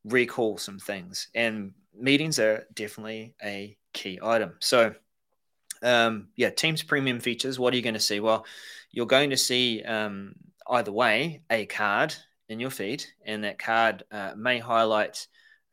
recall 0.05 0.59
some 0.59 0.79
things, 0.79 1.29
and 1.35 1.73
meetings 1.99 2.39
are 2.39 2.67
definitely 2.75 3.35
a 3.43 3.77
key 3.95 4.19
item. 4.23 4.53
So 4.61 4.95
um, 5.83 6.29
yeah, 6.37 6.51
Teams 6.51 6.83
premium 6.83 7.21
features. 7.21 7.59
What 7.59 7.73
are 7.73 7.77
you 7.77 7.83
going 7.83 7.95
to 7.95 8.01
see? 8.01 8.21
Well, 8.21 8.47
you're 8.91 9.07
going 9.07 9.31
to 9.31 9.37
see 9.37 9.83
um, 9.83 10.35
either 10.69 10.93
way 10.93 11.43
a 11.51 11.67
card 11.67 12.15
in 12.49 12.61
your 12.61 12.71
feed, 12.71 13.05
and 13.25 13.45
that 13.45 13.59
card 13.59 14.05
uh, 14.11 14.33
may 14.37 14.59
highlight 14.59 15.27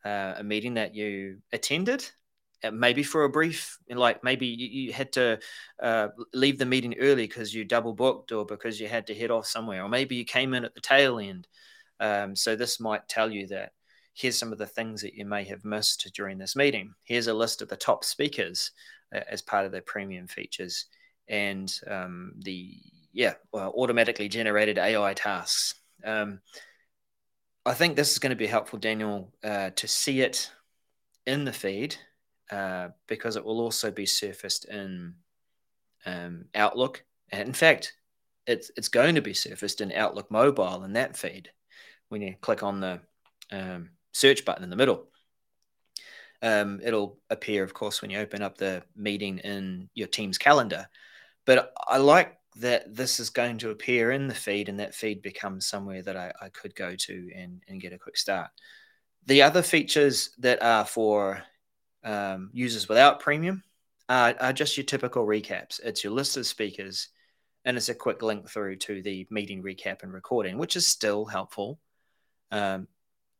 uh, 0.06 0.36
a 0.38 0.44
meeting 0.44 0.76
that 0.76 0.96
you 0.96 1.38
attended. 1.52 2.08
Maybe 2.72 3.04
for 3.04 3.24
a 3.24 3.30
brief, 3.30 3.78
like 3.88 4.24
maybe 4.24 4.48
you, 4.48 4.68
you 4.68 4.94
had 4.94 5.14
to 5.14 5.40
uh, 5.82 6.08
leave 6.34 6.58
the 6.58 6.66
meeting 6.66 6.96
early 7.00 7.28
because 7.28 7.54
you 7.54 7.64
double 7.64 7.94
booked 7.94 8.32
or 8.32 8.46
because 8.46 8.80
you 8.80 8.88
had 8.88 9.08
to 9.08 9.16
head 9.16 9.32
off 9.32 9.46
somewhere, 9.46 9.84
or 9.84 9.90
maybe 9.90 10.16
you 10.16 10.26
came 10.26 10.54
in 10.54 10.66
at 10.66 10.74
the 10.74 10.82
tail 10.82 11.20
end. 11.20 11.48
Um, 12.00 12.36
so 12.36 12.56
this 12.56 12.80
might 12.80 13.08
tell 13.08 13.32
you 13.32 13.48
that 13.48 13.74
here's 14.14 14.38
some 14.38 14.52
of 14.52 14.58
the 14.58 14.66
things 14.66 15.02
that 15.02 15.14
you 15.14 15.26
may 15.26 15.44
have 15.44 15.64
missed 15.64 16.10
during 16.16 16.40
this 16.40 16.56
meeting. 16.56 16.94
Here's 17.04 17.28
a 17.28 17.34
list 17.34 17.62
of 17.62 17.70
the 17.70 17.78
top 17.78 18.04
speakers 18.04 18.72
as 19.12 19.42
part 19.42 19.66
of 19.66 19.72
their 19.72 19.82
premium 19.82 20.28
features 20.28 20.86
and 21.28 21.80
um, 21.88 22.34
the 22.40 22.76
yeah 23.14 23.34
well, 23.52 23.74
automatically 23.76 24.30
generated 24.30 24.78
AI 24.78 25.14
tasks. 25.14 25.76
Um, 26.04 26.40
I 27.66 27.74
think 27.74 27.96
this 27.96 28.12
is 28.12 28.20
going 28.20 28.30
to 28.30 28.36
be 28.36 28.48
helpful, 28.48 28.80
Daniel, 28.80 29.34
uh, 29.44 29.72
to 29.72 29.88
see 29.88 30.22
it 30.22 30.50
in 31.26 31.44
the 31.44 31.52
feed 31.52 31.98
uh, 32.50 32.90
because 33.08 33.36
it 33.36 33.44
will 33.44 33.60
also 33.60 33.92
be 33.92 34.06
surfaced 34.06 34.66
in 34.66 35.16
um, 36.06 36.46
Outlook. 36.56 37.04
And 37.32 37.48
in 37.48 37.54
fact, 37.54 37.94
it's 38.46 38.72
it's 38.78 38.88
going 38.88 39.16
to 39.16 39.22
be 39.22 39.34
surfaced 39.34 39.82
in 39.82 39.92
Outlook 39.92 40.32
Mobile 40.32 40.84
in 40.86 40.94
that 40.94 41.18
feed 41.18 41.50
when 42.08 42.22
you 42.22 42.36
click 42.40 42.64
on 42.64 42.80
the 42.80 43.02
um, 43.52 43.90
search 44.14 44.46
button 44.46 44.64
in 44.64 44.70
the 44.70 44.78
middle. 44.78 45.08
Um, 46.42 46.80
it'll 46.84 47.18
appear, 47.30 47.64
of 47.64 47.74
course, 47.74 48.02
when 48.02 48.12
you 48.12 48.20
open 48.20 48.42
up 48.42 48.58
the 48.58 48.84
meeting 48.96 49.40
in 49.40 49.90
your 49.94 50.08
team's 50.08 50.38
calendar. 50.38 50.88
But 51.46 51.74
I 51.88 51.98
like 51.98 52.38
that 52.58 52.96
this 52.96 53.20
is 53.20 53.30
going 53.30 53.58
to 53.60 53.70
appear 53.70 54.12
in 54.12 54.28
the 54.28 54.36
feed, 54.36 54.70
and 54.70 54.80
that 54.80 54.96
feed 54.96 55.22
becomes 55.22 55.68
somewhere 55.68 56.02
that 56.04 56.18
I, 56.18 56.32
I 56.42 56.50
could 56.50 56.76
go 56.76 56.96
to 56.96 57.32
and, 57.36 57.62
and 57.68 57.82
get 57.82 57.94
a 57.94 58.00
quick 58.00 58.18
start. 58.18 58.50
The 59.26 59.42
other 59.42 59.62
features 59.62 60.32
that 60.40 60.62
are 60.62 60.86
for 60.86 61.44
um, 62.04 62.50
users 62.54 62.88
without 62.88 63.20
premium 63.20 63.64
are, 64.10 64.36
are 64.40 64.54
just 64.54 64.78
your 64.78 64.86
typical 64.86 65.26
recaps. 65.26 65.80
It's 65.84 66.04
your 66.04 66.14
list 66.14 66.38
of 66.38 66.48
speakers 66.48 67.10
and 67.66 67.76
it's 67.76 67.90
a 67.90 67.96
quick 67.96 68.22
link 68.22 68.50
through 68.50 68.78
to 68.78 69.02
the 69.02 69.28
meeting 69.30 69.62
recap 69.62 70.04
and 70.04 70.14
recording, 70.14 70.58
which 70.58 70.78
is 70.78 70.88
still 70.88 71.26
helpful. 71.26 71.80
Um, 72.50 72.88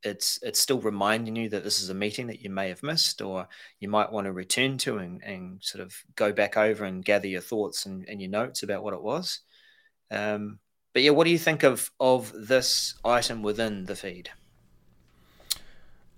it's 0.02 0.38
it's 0.42 0.60
still 0.60 0.80
reminding 0.80 1.36
you 1.36 1.48
that 1.48 1.64
this 1.64 1.80
is 1.80 1.90
a 1.90 1.94
meeting 1.94 2.28
that 2.28 2.40
you 2.40 2.50
may 2.50 2.68
have 2.68 2.82
missed 2.82 3.20
or 3.20 3.48
you 3.80 3.88
might 3.88 4.12
want 4.12 4.26
to 4.26 4.32
return 4.32 4.78
to 4.78 4.98
and, 4.98 5.22
and 5.22 5.62
sort 5.62 5.82
of 5.82 5.94
go 6.14 6.32
back 6.32 6.56
over 6.56 6.84
and 6.84 7.04
gather 7.04 7.26
your 7.26 7.40
thoughts 7.40 7.86
and, 7.86 8.08
and 8.08 8.20
your 8.20 8.30
notes 8.30 8.62
about 8.62 8.82
what 8.82 8.94
it 8.94 9.02
was. 9.02 9.40
Um, 10.10 10.60
but 10.94 11.02
yeah, 11.02 11.10
what 11.10 11.24
do 11.24 11.30
you 11.30 11.38
think 11.38 11.62
of 11.62 11.90
of 11.98 12.32
this 12.34 12.94
item 13.04 13.42
within 13.42 13.84
the 13.84 13.96
feed? 13.96 14.30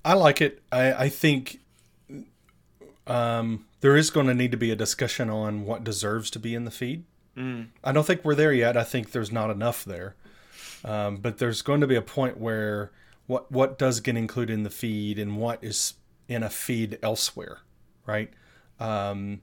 I 0.05 0.15
like 0.15 0.41
it. 0.41 0.63
I, 0.73 0.93
I 0.93 1.09
think 1.09 1.61
um, 3.07 3.67
there 3.81 3.97
is 3.97 4.11
going 4.11 4.27
to 4.27 4.35
need 4.35 4.51
to 4.53 4.57
be 4.57 4.71
a 4.71 4.77
discussion 4.77 5.29
on 5.29 5.65
what 5.67 5.85
deserves 5.85 6.31
to 6.31 6.39
be 6.39 6.55
in 6.55 6.65
the 6.65 6.71
feed. 6.71 7.05
Mm. 7.37 7.69
I 7.85 7.93
don't 7.93 8.07
think 8.07 8.25
we're 8.25 8.35
there 8.35 8.53
yet. 8.53 8.77
I 8.77 8.85
think 8.85 9.13
there's 9.13 9.33
not 9.33 9.51
enough 9.51 9.85
there. 9.85 10.15
Um, 10.85 11.17
but 11.17 11.39
there's 11.39 11.61
going 11.61 11.83
to 11.83 11.87
be 11.87 11.97
a 11.97 12.03
point 12.03 12.39
where 12.39 12.91
what 13.31 13.51
what 13.53 13.79
does 13.79 14.01
get 14.01 14.17
included 14.17 14.53
in 14.53 14.63
the 14.65 14.71
feed 14.83 15.19
and 15.19 15.37
what 15.39 15.59
is 15.63 15.95
in 16.29 16.43
a 16.43 16.51
feed 16.51 16.99
elsewhere, 17.03 17.59
right? 18.07 18.31
Um, 18.79 19.41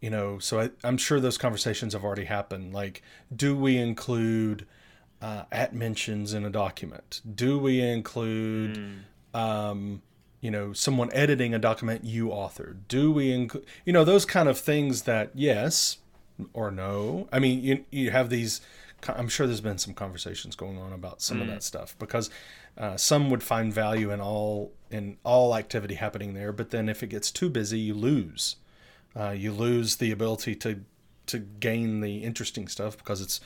you 0.00 0.10
know, 0.10 0.38
so 0.38 0.60
I, 0.60 0.70
I'm 0.82 0.96
sure 0.96 1.20
those 1.20 1.38
conversations 1.38 1.92
have 1.92 2.04
already 2.04 2.24
happened. 2.24 2.72
Like, 2.72 3.02
do 3.34 3.56
we 3.56 3.76
include 3.76 4.66
uh, 5.20 5.44
at 5.52 5.74
mentions 5.74 6.32
in 6.32 6.44
a 6.44 6.50
document? 6.50 7.20
Do 7.34 7.58
we 7.58 7.80
include, 7.80 8.76
Mm. 9.34 9.38
um, 9.38 10.02
you 10.40 10.50
know, 10.50 10.72
someone 10.72 11.10
editing 11.12 11.54
a 11.54 11.58
document 11.58 12.04
you 12.04 12.28
authored? 12.28 12.78
Do 12.88 13.12
we 13.12 13.30
include, 13.32 13.64
you 13.84 13.92
know, 13.92 14.04
those 14.04 14.24
kind 14.24 14.48
of 14.48 14.58
things 14.58 15.02
that 15.02 15.30
yes 15.34 15.98
or 16.52 16.70
no? 16.70 17.28
I 17.32 17.38
mean, 17.38 17.62
you 17.62 17.84
you 17.90 18.10
have 18.10 18.28
these. 18.30 18.60
I'm 19.08 19.28
sure 19.28 19.46
there's 19.48 19.60
been 19.60 19.78
some 19.78 19.94
conversations 19.94 20.54
going 20.56 20.78
on 20.78 20.92
about 20.92 21.20
some 21.22 21.40
of 21.42 21.48
that 21.48 21.62
stuff 21.64 21.96
because 21.98 22.30
uh, 22.78 22.96
some 22.96 23.30
would 23.30 23.42
find 23.42 23.72
value 23.72 24.10
in 24.10 24.20
all 24.20 24.72
in 24.90 25.16
all 25.24 25.54
activity 25.56 25.94
happening 25.94 26.34
there, 26.34 26.52
but 26.52 26.70
then 26.70 26.88
if 26.88 27.02
it 27.02 27.08
gets 27.08 27.30
too 27.30 27.48
busy, 27.48 27.78
you 27.78 27.94
lose. 27.94 28.56
Uh, 29.18 29.30
you 29.30 29.52
lose 29.52 29.96
the 29.96 30.10
ability 30.10 30.54
to 30.56 30.80
to 31.26 31.38
gain 31.38 32.00
the 32.00 32.18
interesting 32.24 32.66
stuff 32.68 32.96
because 32.98 33.20
it's 33.20 33.40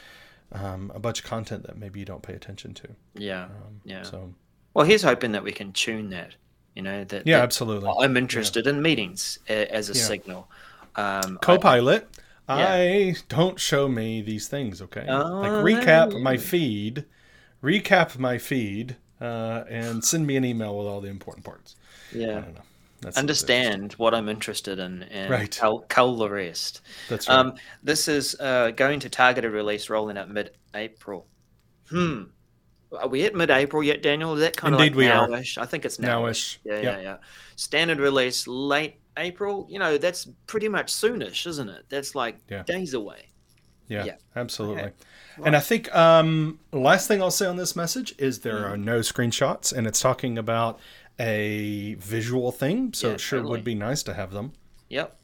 um, 0.53 0.91
a 0.95 0.99
bunch 0.99 1.21
of 1.21 1.25
content 1.27 1.65
that 1.67 1.77
maybe 1.77 1.99
you 2.01 2.07
don't 2.07 2.23
pay 2.23 2.33
attention 2.35 2.73
to. 2.75 2.89
Yeah, 3.15 3.49
yeah. 3.85 3.99
Um, 4.01 4.05
So 4.05 4.35
Well, 4.75 4.87
here's 4.87 5.03
hoping 5.03 5.33
that 5.33 5.43
we 5.43 5.53
can 5.53 5.73
tune 5.73 6.11
that. 6.11 6.35
You 6.75 6.83
know 6.83 7.05
that. 7.05 7.27
yeah, 7.27 7.39
that 7.39 7.43
absolutely. 7.45 7.91
I'm 8.01 8.17
interested 8.17 8.67
in 8.67 8.81
meetings 8.83 9.39
as 9.49 9.89
a 9.91 9.95
Yeah. 9.95 10.03
signal. 10.03 10.51
Um, 10.95 11.39
I- 11.43 11.45
Copilot, 11.45 12.09
Yeah. 12.49 12.55
I 12.73 13.15
don't 13.29 13.59
show 13.59 13.89
me 13.89 14.23
these 14.23 14.47
things. 14.49 14.81
Okay, 14.83 15.05
Oh, 15.09 15.41
like 15.41 15.51
recap 15.53 16.21
my 16.23 16.37
feed, 16.37 17.05
recap 17.63 18.19
my 18.19 18.39
feed, 18.39 18.97
uh, 19.21 19.65
and 19.69 20.05
send 20.05 20.27
me 20.27 20.37
an 20.37 20.45
email 20.45 20.77
with 20.77 20.87
all 20.87 21.01
the 21.01 21.09
important 21.09 21.45
parts. 21.45 21.77
I 22.13 22.17
yeah. 22.19 22.27
don't 22.27 22.55
know. 22.55 22.61
That's 23.03 23.19
Understand 23.19 23.93
what 23.95 24.15
I'm 24.15 24.29
interested 24.29 24.79
in 24.79 25.03
and 25.05 25.31
Right. 25.31 25.55
cull, 25.55 25.81
cull 25.89 26.17
the 26.17 26.31
rest. 26.31 26.81
That's 27.11 27.29
right. 27.29 27.39
Um, 27.39 27.55
this 27.83 28.09
is 28.09 28.35
uh, 28.41 28.71
going 28.71 29.01
to 29.01 29.11
targeted 29.11 29.53
release, 29.53 29.91
rolling 29.91 30.17
out 30.17 30.31
mid-April. 30.31 31.27
Hmm. 31.91 32.23
Are 32.93 33.09
we 33.09 33.25
at 33.25 33.35
mid-April 33.35 33.83
yet, 33.83 34.03
Daniel? 34.03 34.33
Is 34.35 34.41
that 34.41 34.57
kind 34.57 34.75
Indeed 34.75 34.93
of 34.93 34.97
we 34.97 35.09
like 35.09 35.15
are. 35.15 35.29
nowish? 35.29 35.59
I 35.59 35.67
think 35.67 35.85
it's 35.85 35.99
nowish. 35.99 36.07
Nowish. 36.07 36.59
Yeah, 36.65 36.75
Yep. 36.75 36.83
yeah, 36.85 37.01
yeah. 37.01 37.17
Standard 37.57 37.99
release 37.99 38.47
late 38.47 38.97
April. 39.19 39.67
You 39.69 39.79
know, 39.79 39.99
that's 39.99 40.27
pretty 40.47 40.69
much 40.69 40.93
soonish, 40.93 41.47
isn't 41.47 41.69
it? 41.69 41.85
That's 41.91 42.15
like 42.15 42.39
Yeah. 42.49 42.63
days 42.63 42.95
away. 42.95 43.29
Yeah, 43.89 44.05
Yeah. 44.05 44.17
absolutely. 44.37 44.83
Okay. 44.85 44.93
And 45.45 45.55
I 45.57 45.61
think 45.61 45.95
um, 45.95 46.59
last 46.73 47.09
thing 47.09 47.21
I'll 47.23 47.31
say 47.31 47.47
on 47.47 47.57
this 47.57 47.77
message 47.77 48.15
is 48.19 48.41
there 48.41 48.67
are 48.67 48.77
no 48.77 49.01
screenshots, 49.01 49.73
and 49.73 49.87
it's 49.87 50.01
talking 50.01 50.39
about 50.39 50.79
a 51.19 51.95
visual 51.95 52.53
thing, 52.53 52.93
so 52.93 53.09
Yeah, 53.09 53.15
it 53.15 53.21
sure 53.21 53.39
totally. 53.41 53.51
would 53.53 53.65
be 53.65 53.75
nice 53.75 54.03
to 54.05 54.15
have 54.15 54.33
them. 54.33 54.53
Yep, 54.89 55.17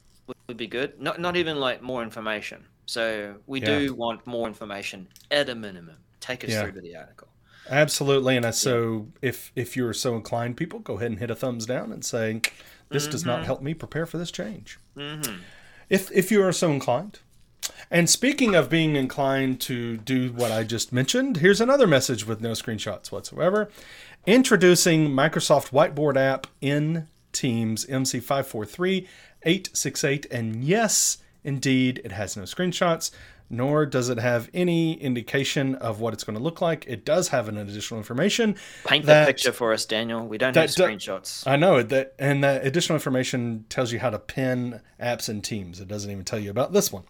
would, 0.49 0.57
be 0.57 0.67
good. 0.67 1.01
Not 1.01 1.21
not 1.21 1.37
even 1.37 1.59
like 1.61 1.83
more 1.83 2.03
information. 2.03 2.67
So 2.87 3.37
we 3.47 3.61
Yeah. 3.61 3.79
do 3.79 3.95
want 3.95 4.27
more 4.27 4.49
information 4.49 5.09
at 5.31 5.49
a 5.49 5.55
minimum. 5.55 5.97
Take 6.21 6.45
us 6.45 6.51
Yeah. 6.51 6.63
through 6.63 6.73
to 6.73 6.81
the 6.81 6.97
article. 6.97 7.29
Absolutely, 7.71 8.37
and 8.37 8.45
I, 8.45 8.51
so 8.51 9.09
if 9.23 9.53
if 9.55 9.77
you're 9.77 9.93
so 9.95 10.17
inclined, 10.17 10.57
people 10.57 10.81
go 10.81 10.97
ahead 10.97 11.11
and 11.11 11.21
hit 11.21 11.31
a 11.31 11.35
thumbs 11.37 11.65
down 11.65 11.93
and 11.93 12.05
say, 12.05 12.41
"This 12.91 13.07
does 13.07 13.25
not 13.25 13.45
help 13.45 13.63
me 13.63 13.73
prepare 13.73 14.05
for 14.05 14.19
this 14.19 14.31
change." 14.33 14.79
Mm-hmm. 14.97 15.37
If 15.89 16.11
if 16.13 16.31
you 16.33 16.43
are 16.43 16.53
so 16.53 16.71
inclined. 16.73 17.21
And 17.91 18.09
speaking 18.09 18.55
of 18.55 18.71
being 18.71 18.97
inclined 18.97 19.61
to 19.63 19.99
do 19.99 20.33
what 20.33 20.51
I 20.51 20.65
just 20.65 20.93
mentioned, 20.93 21.39
here's 21.39 21.61
another 21.61 21.87
message 21.87 22.27
with 22.27 22.41
no 22.41 22.53
screenshots 22.53 23.13
whatsoever. 23.13 23.69
Introducing 24.27 25.11
Microsoft 25.11 25.71
Whiteboard 25.71 26.17
app 26.17 26.47
in 26.61 27.09
Teams 27.33 27.85
MC543868. 27.87 30.27
And 30.31 30.65
yes, 30.65 31.19
indeed, 31.45 32.01
it 32.05 32.13
has 32.13 32.37
no 32.37 32.45
screenshots, 32.45 33.11
nor 33.51 33.85
does 33.85 34.09
it 34.09 34.19
have 34.19 34.49
any 34.55 34.95
indication 35.01 35.75
of 35.75 36.01
what 36.01 36.15
it's 36.15 36.25
going 36.25 36.39
to 36.39 36.43
look 36.43 36.61
like. 36.61 36.85
It 36.89 37.05
does 37.05 37.29
have 37.29 37.49
an 37.49 37.59
additional 37.59 37.99
information. 37.99 38.57
Paint 38.85 39.07
that- 39.07 39.27
the 39.27 39.33
picture 39.33 39.53
for 39.53 39.73
us, 39.73 39.85
Daniel. 39.85 40.27
We 40.27 40.39
don't 40.39 40.55
that 40.55 40.75
have 40.75 40.89
screenshots. 40.89 41.47
I 41.47 41.57
know 41.57 41.83
that, 41.83 42.15
and 42.19 42.43
that 42.43 42.67
additional 42.67 42.97
information 42.97 43.67
tells 43.69 43.93
you 43.93 43.99
how 43.99 44.11
to 44.11 44.19
pin 44.19 44.81
apps 45.01 45.29
in 45.29 45.43
Teams. 45.43 45.81
It 45.81 45.89
doesn't 45.89 46.11
even 46.11 46.25
tell 46.25 46.39
you 46.39 46.51
about 46.51 46.73
this 46.73 46.93
one. 46.93 47.03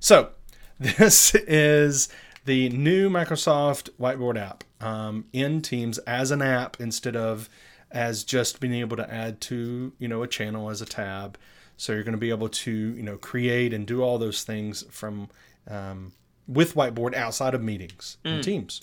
So, 0.00 0.30
this 0.80 1.34
is 1.34 2.08
the 2.44 2.70
new 2.70 3.10
Microsoft 3.10 3.90
Whiteboard 4.00 4.38
app 4.40 4.64
um, 4.80 5.26
in 5.32 5.60
Teams 5.62 5.98
as 5.98 6.30
an 6.30 6.42
app 6.42 6.80
instead 6.80 7.16
of 7.16 7.48
as 7.90 8.24
just 8.24 8.60
being 8.60 8.74
able 8.74 8.96
to 8.96 9.12
add 9.12 9.40
to 9.42 9.92
you 9.98 10.08
know 10.08 10.22
a 10.22 10.28
channel 10.28 10.70
as 10.70 10.80
a 10.80 10.86
tab. 10.86 11.36
So 11.76 11.92
you're 11.92 12.02
going 12.02 12.12
to 12.12 12.18
be 12.18 12.30
able 12.30 12.48
to 12.48 12.70
you 12.70 13.02
know 13.02 13.16
create 13.16 13.72
and 13.74 13.86
do 13.86 14.02
all 14.02 14.18
those 14.18 14.42
things 14.44 14.84
from 14.90 15.28
um, 15.68 16.12
with 16.46 16.74
Whiteboard 16.74 17.14
outside 17.14 17.54
of 17.54 17.62
meetings 17.62 18.16
in 18.24 18.42
Teams 18.42 18.80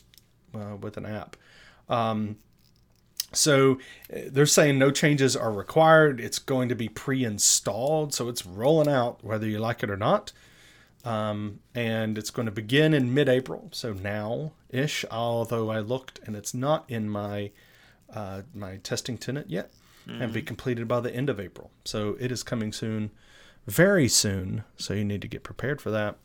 uh, 0.55 0.75
with 0.79 0.97
an 0.97 1.05
app. 1.05 1.35
So 3.33 3.79
uh, 4.13 4.19
they're 4.31 4.45
saying 4.45 4.79
no 4.79 4.91
changes 4.91 5.35
are 5.35 5.51
required. 5.51 6.19
It's 6.19 6.39
going 6.39 6.69
to 6.69 6.75
be 6.75 6.87
pre-installed, 6.89 8.13
so 8.13 8.29
it's 8.29 8.45
rolling 8.45 8.87
out 8.87 9.23
whether 9.23 9.45
you 9.47 9.59
like 9.59 9.83
it 9.83 9.89
or 9.89 9.97
not. 9.97 10.31
Um, 11.07 11.59
and 11.73 12.17
it's 12.17 12.31
going 12.31 12.47
to 12.47 12.51
begin 12.51 12.93
in 12.93 13.13
mid-April, 13.13 13.69
so 13.71 13.93
now-ish. 13.93 15.05
Although 15.09 15.69
I 15.69 15.79
looked 15.79 16.19
and 16.25 16.35
it's 16.35 16.53
not 16.53 16.83
in 16.89 17.09
my 17.09 17.51
uh, 18.13 18.41
my 18.53 18.77
testing 18.77 19.17
tenant 19.17 19.49
yet, 19.49 19.71
and 20.21 20.33
be 20.33 20.41
completed 20.41 20.87
by 20.87 21.01
the 21.01 21.13
end 21.13 21.29
of 21.29 21.39
April. 21.39 21.69
So 21.83 22.15
it 22.19 22.31
is 22.31 22.43
coming 22.43 22.73
soon, 22.73 23.11
very 23.65 24.07
soon. 24.07 24.63
So 24.77 24.93
you 24.93 25.03
need 25.03 25.21
to 25.21 25.27
get 25.27 25.43
prepared 25.43 25.81
for 25.81 25.91
that. 25.91 26.15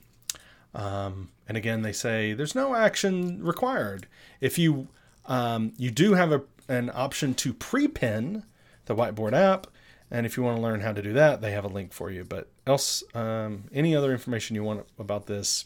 Um, 0.74 1.30
and 1.48 1.56
again, 1.56 1.82
they 1.82 1.92
say 1.92 2.32
there's 2.32 2.54
no 2.54 2.74
action 2.74 3.42
required. 3.44 4.06
If 4.40 4.58
you 4.58 4.88
um, 5.26 5.72
you 5.76 5.90
do 5.90 6.14
have 6.14 6.32
a, 6.32 6.42
an 6.68 6.90
option 6.94 7.34
to 7.34 7.52
pre-pin 7.52 8.44
the 8.86 8.94
whiteboard 8.94 9.34
app, 9.34 9.66
and 10.12 10.24
if 10.26 10.36
you 10.36 10.44
want 10.44 10.56
to 10.56 10.62
learn 10.62 10.80
how 10.80 10.92
to 10.92 11.02
do 11.02 11.14
that, 11.14 11.40
they 11.40 11.50
have 11.50 11.64
a 11.64 11.68
link 11.68 11.92
for 11.92 12.10
you. 12.10 12.22
But 12.24 12.48
else, 12.66 13.02
um, 13.14 13.64
any 13.72 13.96
other 13.96 14.12
information 14.12 14.54
you 14.54 14.62
want 14.62 14.86
about 14.98 15.26
this, 15.26 15.64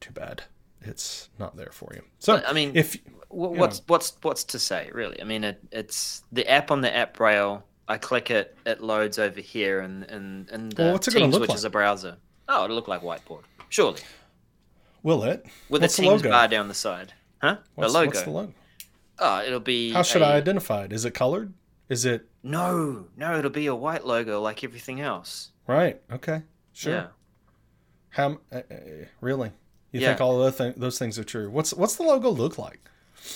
too 0.00 0.10
bad, 0.12 0.42
it's 0.80 1.28
not 1.38 1.56
there 1.56 1.70
for 1.70 1.92
you. 1.94 2.02
So 2.18 2.42
I 2.44 2.52
mean, 2.52 2.72
if 2.74 2.96
What's 3.28 3.78
know. 3.80 3.84
what's 3.88 4.16
what's 4.22 4.44
to 4.44 4.58
say, 4.58 4.90
really? 4.92 5.20
I 5.20 5.24
mean, 5.24 5.44
it, 5.44 5.60
it's 5.70 6.22
the 6.32 6.48
app 6.48 6.70
on 6.70 6.80
the 6.80 6.94
app 6.94 7.18
rail. 7.20 7.64
I 7.88 7.98
click 7.98 8.30
it, 8.30 8.56
it 8.66 8.82
loads 8.82 9.18
over 9.18 9.40
here, 9.40 9.80
and 9.80 10.04
and 10.04 10.48
and 10.50 10.72
the 10.72 10.82
Well, 10.84 10.92
what's 10.94 11.08
it 11.08 11.12
gonna 11.14 11.24
Teams, 11.26 11.34
look 11.34 11.42
which 11.42 11.50
like? 11.50 11.58
is 11.58 11.64
a 11.64 11.70
browser. 11.70 12.16
Oh, 12.48 12.64
it'll 12.64 12.76
look 12.76 12.88
like 12.88 13.02
whiteboard, 13.02 13.42
surely, 13.68 14.00
will 15.02 15.24
it 15.24 15.44
with 15.68 15.82
What's 15.82 15.98
a 15.98 16.02
the 16.02 16.08
Teams 16.08 16.22
logo? 16.22 16.30
bar 16.30 16.46
down 16.48 16.68
the 16.68 16.74
side, 16.74 17.12
huh? 17.42 17.56
What's, 17.74 17.92
the 17.92 17.98
logo. 17.98 18.06
what's 18.08 18.22
the 18.22 18.30
logo? 18.30 18.52
Oh, 19.18 19.42
it'll 19.44 19.60
be. 19.60 19.92
How 19.92 20.02
should 20.02 20.22
a- 20.22 20.26
I 20.26 20.34
identify 20.36 20.84
it? 20.84 20.92
Is 20.92 21.04
it 21.04 21.12
colored? 21.14 21.52
Is 21.88 22.04
it 22.04 22.28
No, 22.50 23.06
no, 23.16 23.38
it'll 23.38 23.50
be 23.50 23.66
a 23.66 23.74
white 23.74 24.06
logo 24.06 24.40
like 24.40 24.62
everything 24.62 25.00
else. 25.00 25.50
right? 25.66 26.00
Okay, 26.12 26.42
sure. 26.72 26.92
Yeah. 26.94 27.06
How 28.10 28.38
uh, 28.52 28.56
uh, 28.70 28.74
really? 29.20 29.50
You 29.92 30.00
Yeah. 30.00 30.08
think 30.08 30.20
all 30.20 30.42
of 30.42 30.56
th- 30.56 30.76
those 30.76 30.98
things 30.98 31.18
are 31.18 31.24
true? 31.24 31.50
What's 31.50 31.74
what's 31.74 31.96
the 31.96 32.02
logo 32.04 32.30
look 32.30 32.56
like? 32.58 32.80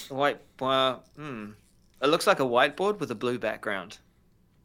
White. 0.09 0.41
Well, 0.61 1.03
hmm. 1.17 1.51
It 2.03 2.07
looks 2.07 2.27
like 2.27 2.41
a 2.41 2.45
whiteboard 2.45 2.99
with 3.01 3.11
a 3.11 3.15
blue 3.15 3.39
background. 3.39 3.99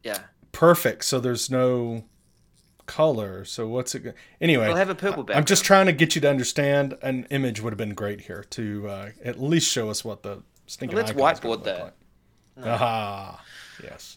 Yeah. 0.02 0.20
Perfect. 0.52 1.04
So 1.04 1.18
there's 1.20 1.50
no 1.50 2.04
color. 2.86 3.44
So 3.44 3.66
what's 3.68 3.94
it? 3.94 4.00
go- 4.00 4.12
Anyway, 4.40 4.64
It'll 4.64 4.76
have 4.76 4.88
a 4.88 4.94
purple 4.94 5.22
background. 5.24 5.38
I'm 5.42 5.44
just 5.44 5.64
trying 5.64 5.86
to 5.86 5.92
get 5.92 6.14
you 6.14 6.20
to 6.22 6.30
understand. 6.30 6.96
An 7.02 7.26
image 7.30 7.60
would 7.60 7.72
have 7.72 7.78
been 7.78 7.94
great 7.94 8.22
here 8.22 8.44
to 8.50 8.88
uh, 8.88 9.10
at 9.24 9.40
least 9.40 9.70
show 9.70 9.90
us 9.90 10.04
what 10.04 10.22
the 10.22 10.42
stinking. 10.66 10.96
Let's 10.96 11.10
icon's 11.10 11.40
whiteboard 11.40 11.64
that. 11.64 11.82
like. 11.82 12.64
Ah, 12.64 13.44
yes. 13.82 14.16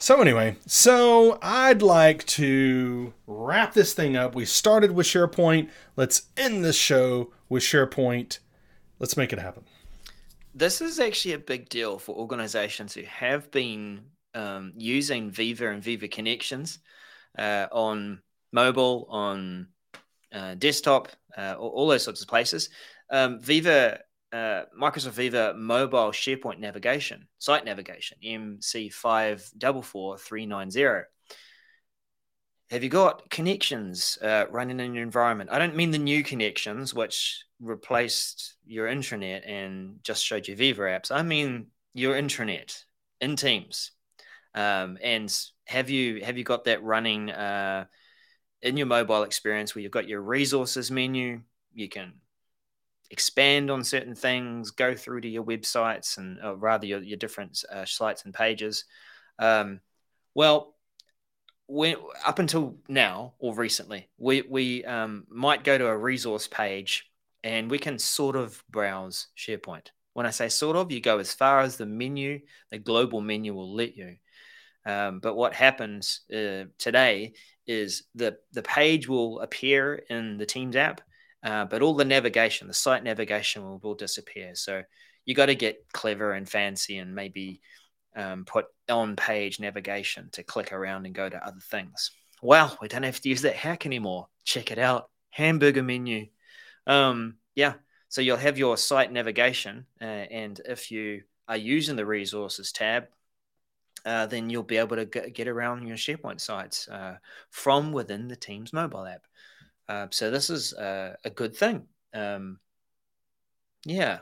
So 0.00 0.20
anyway, 0.20 0.56
so 0.64 1.40
I'd 1.42 1.82
like 1.82 2.24
to 2.26 3.12
wrap 3.26 3.74
this 3.74 3.94
thing 3.94 4.16
up. 4.16 4.34
We 4.34 4.44
started 4.44 4.92
with 4.92 5.06
SharePoint. 5.06 5.70
Let's 5.96 6.28
end 6.36 6.64
this 6.64 6.76
show 6.76 7.32
with 7.48 7.64
SharePoint. 7.64 8.38
Let's 9.00 9.16
make 9.16 9.32
it 9.32 9.40
happen. 9.40 9.64
This 10.54 10.80
is 10.80 11.00
actually 11.00 11.34
a 11.34 11.38
big 11.38 11.68
deal 11.68 11.98
for 11.98 12.14
organizations 12.14 12.94
who 12.94 13.02
have 13.02 13.50
been 13.50 14.02
um, 14.34 14.72
using 14.76 15.30
Viva 15.30 15.70
and 15.70 15.82
Viva 15.82 16.06
Connections 16.06 16.78
uh, 17.36 17.66
on 17.72 18.20
mobile, 18.52 19.06
on 19.10 19.68
uh, 20.32 20.54
desktop, 20.54 21.08
uh, 21.36 21.54
all, 21.58 21.70
all, 21.70 21.88
those 21.88 22.04
sorts 22.04 22.22
of 22.22 22.28
places. 22.28 22.70
Um, 23.10 23.40
Viva, 23.40 24.00
uh, 24.32 24.62
Microsoft 24.78 25.12
Viva 25.12 25.54
Mobile 25.54 26.10
SharePoint 26.10 26.58
Navigation, 26.58 27.26
Site 27.38 27.64
Navigation, 27.64 28.18
MC544390. 28.24 31.04
Have 32.70 32.84
you 32.84 32.90
got 32.90 33.30
connections 33.30 34.18
uh, 34.20 34.44
running 34.50 34.80
in 34.80 34.92
your 34.92 35.02
environment? 35.02 35.48
I 35.50 35.58
don't 35.58 35.76
mean 35.76 35.90
the 35.90 35.98
new 35.98 36.22
connections, 36.22 36.92
which 36.92 37.42
replaced 37.60 38.56
your 38.66 38.88
intranet 38.88 39.48
and 39.48 40.00
just 40.02 40.24
showed 40.24 40.46
you 40.46 40.54
Viva 40.54 40.82
apps. 40.82 41.10
I 41.10 41.22
mean 41.22 41.68
your 41.94 42.14
intranet 42.14 42.84
in 43.20 43.36
Teams. 43.36 43.92
Um, 44.54 44.98
and 45.02 45.34
have 45.66 45.88
you 45.88 46.24
have 46.24 46.36
you 46.36 46.44
got 46.44 46.64
that 46.64 46.82
running 46.82 47.30
uh, 47.30 47.86
in 48.60 48.76
your 48.76 48.86
mobile 48.86 49.22
experience 49.22 49.74
where 49.74 49.82
you've 49.82 49.92
got 49.92 50.08
your 50.08 50.20
resources 50.20 50.90
menu? 50.90 51.40
You 51.72 51.88
can 51.88 52.14
expand 53.10 53.70
on 53.70 53.84
certain 53.84 54.14
things, 54.14 54.70
go 54.70 54.94
through 54.94 55.22
to 55.22 55.28
your 55.28 55.44
websites 55.44 56.18
and 56.18 56.38
or 56.42 56.56
rather 56.56 56.86
your, 56.86 57.00
your 57.00 57.16
different 57.16 57.64
uh, 57.72 57.84
sites 57.84 58.24
and 58.24 58.34
pages. 58.34 58.84
Um, 59.38 59.80
well, 60.34 60.74
when 61.66 61.96
up 62.26 62.38
until 62.38 62.78
now 62.88 63.34
or 63.38 63.54
recently, 63.54 64.08
we 64.18 64.42
we 64.42 64.84
um, 64.84 65.26
might 65.28 65.64
go 65.64 65.76
to 65.76 65.86
a 65.86 65.96
resource 65.96 66.46
page 66.48 67.10
and 67.44 67.70
we 67.70 67.78
can 67.78 67.98
sort 67.98 68.36
of 68.36 68.62
browse 68.70 69.28
SharePoint. 69.36 69.88
When 70.14 70.26
I 70.26 70.30
say 70.30 70.48
sort 70.48 70.76
of, 70.76 70.90
you 70.90 71.00
go 71.00 71.18
as 71.18 71.32
far 71.32 71.60
as 71.60 71.76
the 71.76 71.86
menu, 71.86 72.40
the 72.70 72.78
global 72.78 73.20
menu 73.20 73.54
will 73.54 73.74
let 73.74 73.96
you. 73.96 74.16
Um, 74.84 75.20
but 75.20 75.36
what 75.36 75.54
happens 75.54 76.22
uh, 76.32 76.64
today 76.78 77.34
is 77.66 78.04
the 78.14 78.38
the 78.52 78.62
page 78.62 79.06
will 79.06 79.40
appear 79.40 79.94
in 80.08 80.38
the 80.38 80.46
Teams 80.46 80.74
app, 80.74 81.02
uh, 81.42 81.64
but 81.64 81.82
all 81.82 81.94
the 81.94 82.04
navigation, 82.04 82.68
the 82.68 82.74
site 82.74 83.04
navigation, 83.04 83.62
will, 83.62 83.78
will 83.78 83.94
disappear. 83.94 84.54
So 84.54 84.82
you 85.24 85.34
got 85.34 85.46
to 85.46 85.54
get 85.54 85.84
clever 85.92 86.32
and 86.32 86.48
fancy 86.48 86.98
and 86.98 87.14
maybe 87.14 87.60
um, 88.16 88.44
put 88.44 88.66
on 88.88 89.16
page 89.16 89.60
navigation 89.60 90.28
to 90.32 90.42
click 90.42 90.72
around 90.72 91.06
and 91.06 91.14
go 91.14 91.28
to 91.28 91.46
other 91.46 91.60
things. 91.60 92.10
Well, 92.42 92.76
we 92.80 92.88
don't 92.88 93.02
have 93.02 93.20
to 93.20 93.28
use 93.28 93.42
that 93.42 93.56
hack 93.56 93.86
anymore. 93.86 94.28
Check 94.44 94.70
it 94.70 94.78
out. 94.78 95.10
Hamburger 95.30 95.82
menu. 95.82 96.26
Um, 96.86 97.36
yeah. 97.54 97.74
So 98.08 98.22
you'll 98.22 98.36
have 98.38 98.58
your 98.58 98.76
site 98.76 99.12
navigation. 99.12 99.86
Uh, 100.00 100.04
and 100.04 100.60
if 100.64 100.90
you 100.90 101.22
are 101.46 101.56
using 101.56 101.96
the 101.96 102.06
resources 102.06 102.72
tab, 102.72 103.04
uh, 104.04 104.26
then 104.26 104.48
you'll 104.48 104.62
be 104.62 104.78
able 104.78 104.96
to 104.96 105.04
get 105.04 105.48
around 105.48 105.86
your 105.86 105.96
SharePoint 105.96 106.40
sites 106.40 106.88
uh, 106.88 107.16
from 107.50 107.92
within 107.92 108.28
the 108.28 108.36
Teams 108.36 108.72
mobile 108.72 109.06
app. 109.06 109.27
Uh, 109.88 110.06
so 110.10 110.30
this 110.30 110.50
is 110.50 110.72
a 110.72 111.32
good 111.34 111.56
thing. 111.56 111.86
Um, 112.14 112.58
yeah 113.84 114.18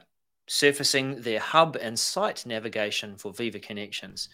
surfacing 0.47 1.21
their 1.23 1.41
hub 1.41 1.77
and 1.77 1.99
site 1.99 2.47
navigation 2.47 3.17
for 3.17 3.33
Viva 3.33 3.59
connections. 3.59 4.29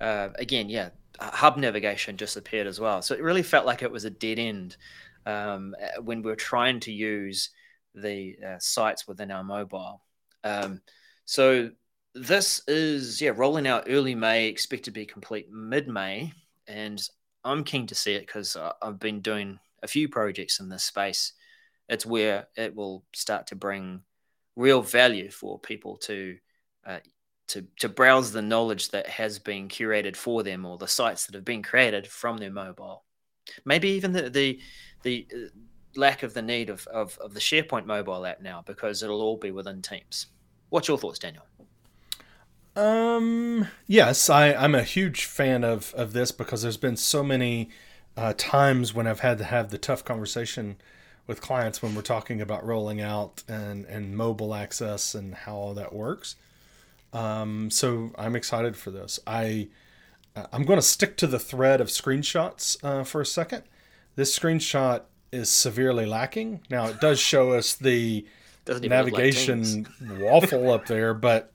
Uh, 0.00 0.28
again, 0.36 0.68
yeah, 0.68 0.90
hub 1.18 1.56
navigation 1.56 2.16
disappeared 2.16 2.66
as 2.66 2.78
well. 2.78 3.02
So 3.02 3.14
it 3.14 3.22
really 3.22 3.42
felt 3.42 3.66
like 3.66 3.82
it 3.82 3.90
was 3.90 4.04
a 4.04 4.10
dead 4.10 4.38
end 4.38 4.76
um, 5.24 5.74
uh, 5.80 6.02
when 6.02 6.22
we 6.22 6.30
were 6.30 6.36
trying 6.36 6.80
to 6.80 6.92
use 6.92 7.50
the 7.94 8.36
uh, 8.46 8.58
sites 8.58 9.08
within 9.08 9.30
our 9.30 9.42
mobile. 9.42 10.02
Um, 10.44 10.82
so 11.24 11.70
this 12.14 12.62
is 12.68 13.20
yeah 13.20 13.32
rolling 13.34 13.66
out 13.66 13.84
early 13.88 14.14
May, 14.14 14.48
expect 14.48 14.84
to 14.84 14.90
be 14.90 15.06
complete 15.06 15.50
mid 15.50 15.88
May, 15.88 16.32
and 16.68 17.02
I'm 17.44 17.64
keen 17.64 17.86
to 17.86 17.94
see 17.94 18.12
it 18.12 18.26
because 18.26 18.56
I've 18.82 18.98
been 18.98 19.20
doing 19.20 19.58
a 19.82 19.88
few 19.88 20.08
projects 20.08 20.60
in 20.60 20.68
this 20.68 20.84
space. 20.84 21.32
It's 21.88 22.06
where 22.06 22.48
it 22.56 22.74
will 22.74 23.04
start 23.14 23.48
to 23.48 23.56
bring 23.56 24.02
real 24.56 24.82
value 24.82 25.30
for 25.30 25.58
people 25.58 25.96
to 25.98 26.36
uh, 26.86 26.98
to 27.48 27.66
to 27.78 27.88
browse 27.88 28.32
the 28.32 28.42
knowledge 28.42 28.90
that 28.90 29.06
has 29.06 29.38
been 29.38 29.68
curated 29.68 30.16
for 30.16 30.42
them 30.42 30.64
or 30.64 30.78
the 30.78 30.88
sites 30.88 31.26
that 31.26 31.34
have 31.34 31.44
been 31.44 31.62
created 31.62 32.06
from 32.06 32.38
their 32.38 32.50
mobile. 32.50 33.04
Maybe 33.64 33.90
even 33.90 34.12
the 34.12 34.30
the, 34.30 34.60
the 35.02 35.26
uh, 35.32 35.48
lack 35.94 36.22
of 36.22 36.34
the 36.34 36.42
need 36.42 36.70
of, 36.70 36.86
of, 36.88 37.16
of 37.18 37.32
the 37.34 37.40
SharePoint 37.40 37.86
mobile 37.86 38.26
app 38.26 38.42
now 38.42 38.62
because 38.66 39.02
it'll 39.02 39.22
all 39.22 39.36
be 39.36 39.50
within 39.50 39.80
Teams. 39.80 40.26
What's 40.68 40.88
your 40.88 40.98
thoughts, 40.98 41.18
Daniel? 41.18 41.44
Um. 42.74 43.68
Yes, 43.86 44.28
I 44.28 44.52
I'm 44.52 44.74
a 44.74 44.82
huge 44.82 45.24
fan 45.24 45.64
of 45.64 45.94
of 45.94 46.12
this 46.12 46.32
because 46.32 46.62
there's 46.62 46.76
been 46.76 46.96
so 46.96 47.22
many 47.22 47.70
uh, 48.16 48.32
times 48.36 48.94
when 48.94 49.06
I've 49.06 49.20
had 49.20 49.38
to 49.38 49.44
have 49.44 49.70
the 49.70 49.78
tough 49.78 50.04
conversation 50.04 50.76
with 51.26 51.40
clients 51.40 51.82
when 51.82 51.94
we're 51.94 52.02
talking 52.02 52.40
about 52.40 52.64
rolling 52.64 53.00
out 53.00 53.42
and, 53.48 53.84
and 53.86 54.16
mobile 54.16 54.54
access 54.54 55.14
and 55.14 55.34
how 55.34 55.56
all 55.56 55.74
that 55.74 55.92
works. 55.92 56.36
Um, 57.12 57.70
so 57.70 58.12
I'm 58.16 58.36
excited 58.36 58.76
for 58.76 58.90
this. 58.90 59.18
I 59.26 59.68
I'm 60.52 60.64
going 60.64 60.78
to 60.78 60.86
stick 60.86 61.16
to 61.18 61.26
the 61.26 61.38
thread 61.38 61.80
of 61.80 61.88
screenshots 61.88 62.76
uh, 62.84 63.04
for 63.04 63.20
a 63.20 63.26
second. 63.26 63.62
This 64.16 64.36
screenshot 64.38 65.02
is 65.32 65.48
severely 65.48 66.06
lacking. 66.06 66.60
Now 66.70 66.86
it 66.86 67.00
does 67.00 67.18
show 67.18 67.52
us 67.52 67.74
the 67.74 68.26
navigation 68.82 69.86
like 70.00 70.20
waffle 70.20 70.70
up 70.70 70.86
there, 70.86 71.14
but 71.14 71.52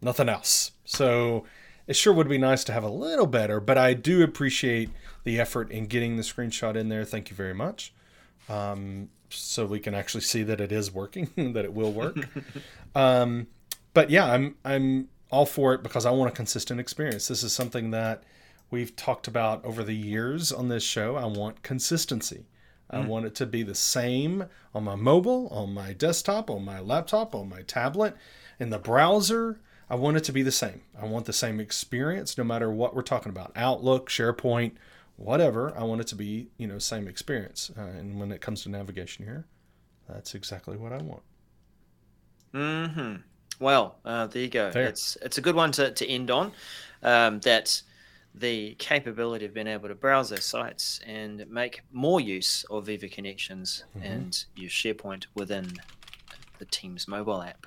nothing 0.00 0.28
else. 0.28 0.72
So 0.84 1.44
it 1.88 1.96
sure 1.96 2.12
would 2.12 2.28
be 2.28 2.38
nice 2.38 2.62
to 2.64 2.72
have 2.72 2.84
a 2.84 2.88
little 2.88 3.26
better, 3.26 3.58
but 3.58 3.76
I 3.76 3.94
do 3.94 4.22
appreciate 4.22 4.90
the 5.24 5.40
effort 5.40 5.72
in 5.72 5.86
getting 5.86 6.16
the 6.16 6.22
screenshot 6.22 6.76
in 6.76 6.88
there. 6.88 7.04
Thank 7.04 7.30
you 7.30 7.34
very 7.34 7.54
much 7.54 7.92
um, 8.48 9.08
so 9.30 9.66
we 9.66 9.78
can 9.78 9.94
actually 9.94 10.22
see 10.22 10.42
that 10.42 10.60
it 10.60 10.72
is 10.72 10.92
working, 10.92 11.30
that 11.54 11.64
it 11.64 11.72
will 11.72 11.92
work. 11.92 12.16
um, 12.94 13.46
but 13.94 14.10
yeah, 14.10 14.32
I'm 14.32 14.56
I'm 14.64 15.08
all 15.30 15.46
for 15.46 15.74
it 15.74 15.82
because 15.82 16.06
I 16.06 16.10
want 16.10 16.32
a 16.32 16.34
consistent 16.34 16.80
experience. 16.80 17.28
This 17.28 17.42
is 17.42 17.52
something 17.52 17.90
that 17.90 18.22
we've 18.70 18.94
talked 18.96 19.28
about 19.28 19.64
over 19.64 19.82
the 19.82 19.94
years 19.94 20.52
on 20.52 20.68
this 20.68 20.82
show. 20.82 21.16
I 21.16 21.26
want 21.26 21.62
consistency. 21.62 22.46
I 22.90 22.98
mm. 22.98 23.06
want 23.06 23.26
it 23.26 23.34
to 23.36 23.46
be 23.46 23.62
the 23.62 23.74
same 23.74 24.46
on 24.74 24.84
my 24.84 24.94
mobile, 24.94 25.48
on 25.48 25.74
my 25.74 25.92
desktop, 25.92 26.48
on 26.48 26.64
my 26.64 26.80
laptop, 26.80 27.34
on 27.34 27.50
my 27.50 27.62
tablet, 27.62 28.16
in 28.58 28.70
the 28.70 28.78
browser. 28.78 29.60
I 29.90 29.94
want 29.94 30.16
it 30.16 30.24
to 30.24 30.32
be 30.32 30.42
the 30.42 30.52
same. 30.52 30.82
I 31.00 31.06
want 31.06 31.26
the 31.26 31.32
same 31.32 31.60
experience 31.60 32.36
no 32.36 32.44
matter 32.44 32.70
what 32.70 32.94
we're 32.94 33.02
talking 33.02 33.30
about 33.30 33.52
Outlook, 33.56 34.10
SharePoint, 34.10 34.72
whatever. 35.16 35.76
I 35.76 35.84
want 35.84 36.00
it 36.00 36.06
to 36.08 36.16
be, 36.16 36.48
you 36.58 36.66
know, 36.66 36.78
same 36.78 37.08
experience. 37.08 37.70
Uh, 37.76 37.82
and 37.82 38.20
when 38.20 38.30
it 38.30 38.40
comes 38.40 38.62
to 38.62 38.68
navigation 38.68 39.24
here, 39.24 39.46
that's 40.08 40.34
exactly 40.34 40.76
what 40.76 40.92
I 40.92 40.98
want. 40.98 41.22
Hmm. 42.52 43.16
Well, 43.60 43.98
uh, 44.04 44.26
there 44.26 44.42
you 44.42 44.48
go. 44.48 44.70
Fair. 44.70 44.86
It's 44.86 45.16
it's 45.22 45.38
a 45.38 45.40
good 45.40 45.54
one 45.54 45.72
to, 45.72 45.90
to 45.90 46.08
end 46.08 46.30
on. 46.30 46.52
Um, 47.02 47.40
that 47.40 47.82
the 48.34 48.74
capability 48.78 49.44
of 49.44 49.54
being 49.54 49.66
able 49.66 49.88
to 49.88 49.94
browse 49.94 50.30
those 50.30 50.44
sites 50.44 51.00
and 51.06 51.48
make 51.50 51.80
more 51.92 52.20
use 52.20 52.64
of 52.70 52.86
Viva 52.86 53.08
connections 53.08 53.84
mm-hmm. 53.96 54.06
and 54.06 54.44
use 54.54 54.72
SharePoint 54.72 55.26
within 55.34 55.72
the 56.58 56.64
Teams 56.66 57.08
mobile 57.08 57.42
app. 57.42 57.66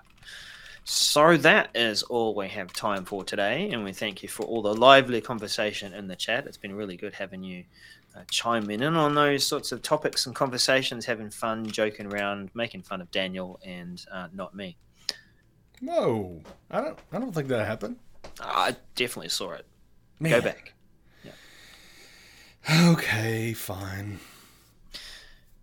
So 0.83 1.37
that 1.37 1.69
is 1.75 2.03
all 2.03 2.33
we 2.33 2.47
have 2.49 2.73
time 2.73 3.05
for 3.05 3.23
today, 3.23 3.69
and 3.69 3.83
we 3.83 3.93
thank 3.93 4.23
you 4.23 4.29
for 4.29 4.43
all 4.43 4.61
the 4.61 4.73
lively 4.73 5.21
conversation 5.21 5.93
in 5.93 6.07
the 6.07 6.15
chat. 6.15 6.47
It's 6.47 6.57
been 6.57 6.73
really 6.73 6.97
good 6.97 7.13
having 7.13 7.43
you 7.43 7.63
uh, 8.15 8.21
chime 8.29 8.69
in 8.69 8.83
on 8.83 9.13
those 9.13 9.45
sorts 9.45 9.71
of 9.71 9.81
topics 9.83 10.25
and 10.25 10.35
conversations, 10.35 11.05
having 11.05 11.29
fun, 11.29 11.67
joking 11.67 12.07
around, 12.11 12.49
making 12.55 12.81
fun 12.81 12.99
of 12.99 13.11
Daniel 13.11 13.59
and 13.63 14.03
uh, 14.11 14.27
not 14.33 14.55
me. 14.55 14.75
Whoa, 15.81 16.41
I 16.71 16.81
don't, 16.81 16.99
I 17.11 17.19
don't 17.19 17.31
think 17.31 17.47
that 17.49 17.65
happened. 17.65 17.97
I 18.39 18.75
definitely 18.95 19.29
saw 19.29 19.51
it. 19.51 19.65
Man. 20.19 20.31
Go 20.31 20.41
back. 20.41 20.73
Yeah. 21.23 21.31
Okay, 22.93 23.53
fine 23.53 24.19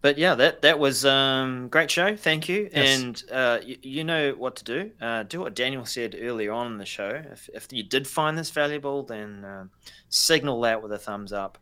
but 0.01 0.17
yeah, 0.17 0.35
that 0.37 0.63
that 0.63 0.79
was 0.79 1.05
um, 1.05 1.69
great 1.69 1.91
show. 1.91 2.17
Thank 2.17 2.49
you, 2.49 2.69
yes. 2.73 3.01
and 3.01 3.23
uh, 3.33 3.59
you, 3.65 3.77
you, 3.83 4.05
know 4.05 4.33
what 4.33 4.57
to 4.57 4.65
do. 4.65 4.91
Uh, 5.01 5.25
do 5.25 5.41
what 5.41 5.55
Daniel 5.55 5.85
said 5.85 6.17
earlier 6.21 6.53
on 6.53 6.73
in 6.73 6.79
the 6.79 6.87
show. 6.87 7.23
If, 7.33 7.51
if 7.53 7.67
you 7.73 7.83
did 7.83 8.07
find 8.07 8.39
this 8.39 8.51
valuable, 8.51 9.03
then 9.03 9.45
uh, 9.45 9.65
signal 10.09 10.61
that 10.61 10.83
with 10.83 10.93
a 10.93 10.99
thumbs 10.99 11.33
up. 11.33 11.59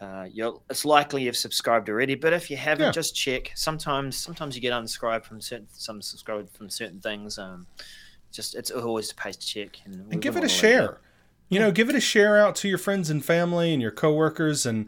Uh, 0.00 0.26
it's 0.70 0.84
likely 0.84 1.24
you've 1.24 1.36
subscribed 1.36 1.90
already, 1.90 2.14
but 2.14 2.32
if 2.32 2.50
you 2.50 2.56
haven't, 2.56 2.86
yeah. 2.86 2.92
just 2.92 3.14
check. 3.14 3.52
Sometimes 3.54 4.16
sometimes 4.16 4.54
you 4.54 4.62
get 4.62 4.72
unsubscribed 4.72 5.24
from 5.24 5.40
certain 5.40 5.66
some 5.72 6.00
subscribed 6.00 6.50
from 6.56 6.70
certain 6.70 7.00
things. 7.00 7.38
Um, 7.38 7.66
just 8.32 8.54
it's 8.54 8.70
always 8.70 9.10
a 9.10 9.14
pace 9.14 9.36
to 9.36 9.46
check 9.46 9.80
and, 9.84 10.10
and 10.12 10.22
give 10.22 10.36
it 10.36 10.44
a 10.44 10.48
share. 10.48 11.00
You 11.48 11.58
know, 11.58 11.70
give 11.70 11.88
it 11.88 11.96
a 11.96 12.00
share 12.00 12.38
out 12.38 12.54
to 12.56 12.68
your 12.68 12.78
friends 12.78 13.10
and 13.10 13.24
family 13.24 13.72
and 13.72 13.80
your 13.80 13.90
coworkers, 13.90 14.66
and 14.66 14.86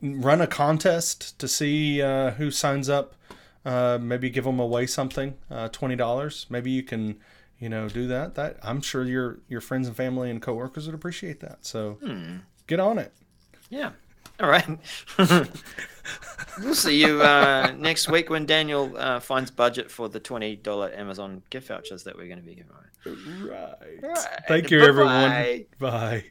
run 0.00 0.40
a 0.40 0.46
contest 0.46 1.38
to 1.38 1.48
see 1.48 2.00
uh, 2.02 2.32
who 2.32 2.50
signs 2.50 2.88
up. 2.88 3.14
Uh, 3.64 3.98
maybe 4.00 4.30
give 4.30 4.44
them 4.44 4.60
away 4.60 4.86
something, 4.86 5.34
uh, 5.50 5.68
twenty 5.68 5.96
dollars. 5.96 6.46
Maybe 6.48 6.70
you 6.70 6.84
can, 6.84 7.18
you 7.58 7.68
know, 7.68 7.88
do 7.88 8.06
that. 8.06 8.36
That 8.36 8.58
I'm 8.62 8.80
sure 8.80 9.04
your 9.04 9.40
your 9.48 9.60
friends 9.60 9.88
and 9.88 9.96
family 9.96 10.30
and 10.30 10.40
coworkers 10.40 10.86
would 10.86 10.94
appreciate 10.94 11.40
that. 11.40 11.66
So 11.66 11.98
get 12.68 12.78
on 12.78 12.98
it. 12.98 13.12
Yeah. 13.68 13.90
All 14.40 14.48
right. 14.48 14.78
we'll 16.58 16.74
see 16.74 17.00
you 17.00 17.22
uh, 17.22 17.74
next 17.78 18.08
week 18.08 18.30
when 18.30 18.46
Daniel 18.46 18.92
uh, 18.96 19.20
finds 19.20 19.50
budget 19.50 19.90
for 19.90 20.08
the 20.08 20.20
twenty 20.20 20.56
dollar 20.56 20.92
Amazon 20.94 21.42
gift 21.50 21.68
vouchers 21.68 22.04
that 22.04 22.16
we're 22.16 22.26
going 22.28 22.38
to 22.38 22.44
be 22.44 22.54
giving 22.54 22.70
away. 22.70 23.50
Right. 23.50 24.02
Right. 24.02 24.26
Thank 24.48 24.70
you, 24.70 24.80
everyone. 24.80 25.30
Bye-bye. 25.30 25.90
Bye. 25.90 26.24